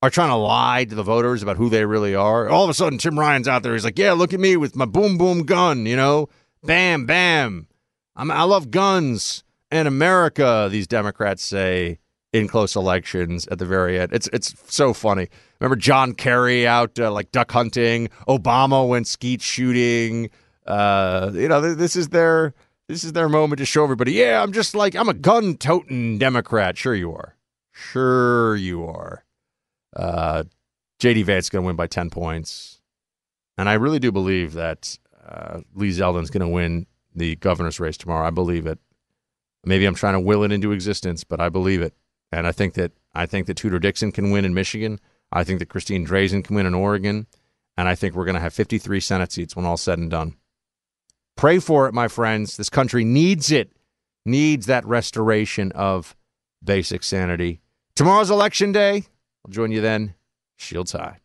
are 0.02 0.08
trying 0.08 0.28
to 0.28 0.36
lie 0.36 0.84
to 0.84 0.94
the 0.94 1.02
voters 1.02 1.42
about 1.42 1.56
who 1.56 1.68
they 1.68 1.84
really 1.84 2.14
are. 2.14 2.48
All 2.48 2.62
of 2.62 2.70
a 2.70 2.74
sudden, 2.74 2.96
Tim 2.96 3.18
Ryan's 3.18 3.48
out 3.48 3.64
there. 3.64 3.72
He's 3.72 3.84
like, 3.84 3.98
"Yeah, 3.98 4.12
look 4.12 4.32
at 4.32 4.38
me 4.38 4.56
with 4.56 4.76
my 4.76 4.84
boom 4.84 5.18
boom 5.18 5.42
gun. 5.42 5.86
You 5.86 5.96
know, 5.96 6.28
bam 6.62 7.06
bam. 7.06 7.66
I'm, 8.14 8.30
I 8.30 8.44
love 8.44 8.70
guns 8.70 9.42
and 9.68 9.88
America." 9.88 10.68
These 10.70 10.86
Democrats 10.86 11.42
say 11.42 11.98
in 12.32 12.46
close 12.48 12.76
elections 12.76 13.46
at 13.48 13.58
the 13.58 13.66
very 13.66 13.98
end. 13.98 14.12
It's 14.12 14.28
it's 14.32 14.54
so 14.72 14.92
funny. 14.92 15.28
Remember 15.60 15.76
John 15.76 16.14
Kerry 16.14 16.66
out 16.66 16.98
uh, 16.98 17.10
like 17.12 17.32
duck 17.32 17.50
hunting. 17.50 18.08
Obama 18.28 18.86
went 18.88 19.06
skeet 19.06 19.42
shooting. 19.42 20.30
Uh, 20.66 21.30
you 21.34 21.48
know, 21.48 21.60
this 21.74 21.96
is 21.96 22.10
their 22.10 22.54
this 22.88 23.04
is 23.04 23.12
their 23.12 23.28
moment 23.28 23.58
to 23.58 23.66
show 23.66 23.82
everybody. 23.84 24.12
Yeah, 24.12 24.42
I'm 24.42 24.52
just 24.52 24.74
like 24.74 24.94
I'm 24.94 25.08
a 25.08 25.14
gun 25.14 25.56
toting 25.56 26.18
Democrat. 26.18 26.76
Sure 26.78 26.94
you 26.94 27.12
are. 27.12 27.36
Sure 27.72 28.56
you 28.56 28.84
are. 28.84 29.24
Uh, 29.96 30.44
JD 31.00 31.24
Vance 31.24 31.48
going 31.48 31.62
to 31.62 31.66
win 31.66 31.76
by 31.76 31.86
10 31.86 32.10
points. 32.10 32.80
And 33.56 33.68
I 33.68 33.74
really 33.74 33.98
do 33.98 34.12
believe 34.12 34.52
that 34.52 34.98
uh, 35.26 35.60
Lee 35.74 35.90
Zeldin's 35.90 36.30
going 36.30 36.42
to 36.42 36.48
win 36.48 36.86
the 37.14 37.36
governor's 37.36 37.80
race 37.80 37.96
tomorrow. 37.96 38.26
I 38.26 38.30
believe 38.30 38.66
it. 38.66 38.78
Maybe 39.64 39.86
I'm 39.86 39.94
trying 39.94 40.14
to 40.14 40.20
will 40.20 40.44
it 40.44 40.52
into 40.52 40.72
existence, 40.72 41.24
but 41.24 41.40
I 41.40 41.48
believe 41.48 41.82
it. 41.82 41.94
And 42.32 42.46
I 42.46 42.52
think 42.52 42.74
that 42.74 42.92
I 43.14 43.26
think 43.26 43.46
that 43.46 43.56
Tudor 43.56 43.78
Dixon 43.78 44.12
can 44.12 44.30
win 44.30 44.44
in 44.44 44.54
Michigan. 44.54 45.00
I 45.32 45.44
think 45.44 45.58
that 45.58 45.68
Christine 45.68 46.06
Drazan 46.06 46.44
can 46.44 46.56
win 46.56 46.66
in 46.66 46.74
Oregon. 46.74 47.26
And 47.76 47.88
I 47.88 47.94
think 47.94 48.14
we're 48.14 48.24
going 48.24 48.34
to 48.34 48.40
have 48.40 48.52
53 48.52 49.00
Senate 49.00 49.32
seats 49.32 49.56
when 49.56 49.64
all 49.64 49.76
said 49.76 49.98
and 49.98 50.10
done. 50.10 50.36
Pray 51.36 51.58
for 51.58 51.88
it, 51.88 51.94
my 51.94 52.08
friends. 52.08 52.56
This 52.56 52.68
country 52.68 53.04
needs 53.04 53.50
it, 53.50 53.72
needs 54.24 54.66
that 54.66 54.84
restoration 54.84 55.72
of 55.72 56.14
basic 56.62 57.02
sanity. 57.02 57.62
Tomorrow's 57.94 58.30
election 58.30 58.72
day. 58.72 59.04
I'll 59.44 59.50
join 59.50 59.72
you 59.72 59.80
then. 59.80 60.14
Shields 60.56 60.92
high. 60.92 61.20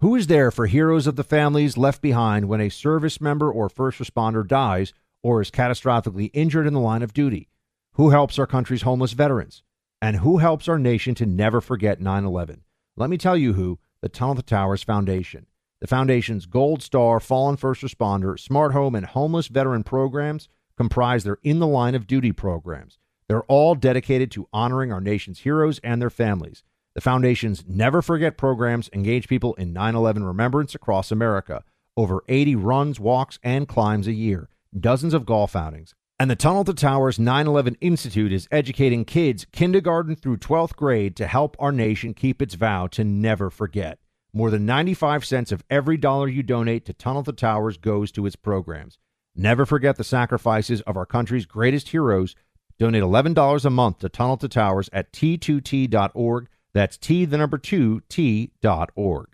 Who 0.00 0.14
is 0.14 0.26
there 0.26 0.50
for 0.50 0.66
heroes 0.66 1.06
of 1.06 1.16
the 1.16 1.24
families 1.24 1.78
left 1.78 2.02
behind 2.02 2.46
when 2.46 2.60
a 2.60 2.68
service 2.68 3.20
member 3.20 3.50
or 3.50 3.70
first 3.70 3.98
responder 3.98 4.46
dies 4.46 4.92
or 5.22 5.40
is 5.40 5.50
catastrophically 5.50 6.30
injured 6.34 6.66
in 6.66 6.74
the 6.74 6.80
line 6.80 7.02
of 7.02 7.14
duty? 7.14 7.48
Who 7.92 8.10
helps 8.10 8.38
our 8.38 8.46
country's 8.46 8.82
homeless 8.82 9.12
veterans? 9.12 9.62
And 10.04 10.16
who 10.16 10.36
helps 10.36 10.68
our 10.68 10.78
nation 10.78 11.14
to 11.14 11.24
never 11.24 11.62
forget 11.62 11.98
9 11.98 12.26
11? 12.26 12.60
Let 12.94 13.08
me 13.08 13.16
tell 13.16 13.38
you 13.38 13.54
who 13.54 13.78
the 14.02 14.10
Tunnel 14.10 14.34
to 14.34 14.42
Towers 14.42 14.82
Foundation. 14.82 15.46
The 15.80 15.86
Foundation's 15.86 16.44
Gold 16.44 16.82
Star 16.82 17.20
Fallen 17.20 17.56
First 17.56 17.80
Responder, 17.80 18.38
Smart 18.38 18.74
Home, 18.74 18.94
and 18.94 19.06
Homeless 19.06 19.46
Veteran 19.46 19.82
programs 19.82 20.50
comprise 20.76 21.24
their 21.24 21.38
In 21.42 21.58
the 21.58 21.66
Line 21.66 21.94
of 21.94 22.06
Duty 22.06 22.32
programs. 22.32 22.98
They're 23.28 23.44
all 23.44 23.74
dedicated 23.74 24.30
to 24.32 24.46
honoring 24.52 24.92
our 24.92 25.00
nation's 25.00 25.38
heroes 25.38 25.80
and 25.82 26.02
their 26.02 26.10
families. 26.10 26.62
The 26.94 27.00
Foundation's 27.00 27.64
Never 27.66 28.02
Forget 28.02 28.36
programs 28.36 28.90
engage 28.92 29.26
people 29.26 29.54
in 29.54 29.72
9 29.72 29.94
11 29.94 30.22
remembrance 30.22 30.74
across 30.74 31.10
America. 31.10 31.64
Over 31.96 32.22
80 32.28 32.56
runs, 32.56 33.00
walks, 33.00 33.38
and 33.42 33.66
climbs 33.66 34.06
a 34.06 34.12
year, 34.12 34.50
dozens 34.78 35.14
of 35.14 35.24
golf 35.24 35.56
outings. 35.56 35.94
And 36.16 36.30
the 36.30 36.36
Tunnel 36.36 36.62
to 36.64 36.74
Towers 36.74 37.18
9 37.18 37.48
11 37.48 37.76
Institute 37.80 38.32
is 38.32 38.46
educating 38.52 39.04
kids 39.04 39.46
kindergarten 39.50 40.14
through 40.14 40.36
12th 40.36 40.76
grade 40.76 41.16
to 41.16 41.26
help 41.26 41.56
our 41.58 41.72
nation 41.72 42.14
keep 42.14 42.40
its 42.40 42.54
vow 42.54 42.86
to 42.88 43.02
never 43.02 43.50
forget. 43.50 43.98
More 44.32 44.48
than 44.48 44.64
95 44.64 45.24
cents 45.24 45.50
of 45.50 45.64
every 45.68 45.96
dollar 45.96 46.28
you 46.28 46.44
donate 46.44 46.84
to 46.84 46.92
Tunnel 46.92 47.24
to 47.24 47.32
Towers 47.32 47.78
goes 47.78 48.12
to 48.12 48.26
its 48.26 48.36
programs. 48.36 48.96
Never 49.34 49.66
forget 49.66 49.96
the 49.96 50.04
sacrifices 50.04 50.82
of 50.82 50.96
our 50.96 51.04
country's 51.04 51.46
greatest 51.46 51.88
heroes. 51.88 52.36
Donate 52.78 53.02
$11 53.02 53.64
a 53.64 53.70
month 53.70 53.98
to 53.98 54.08
Tunnel 54.08 54.36
to 54.36 54.48
Towers 54.48 54.88
at 54.92 55.12
t2t.org. 55.12 56.48
That's 56.72 56.96
T, 56.96 57.24
the 57.24 57.38
number 57.38 57.58
two, 57.58 58.02
T 58.08 58.52
dot 58.62 58.90
org. 58.94 59.33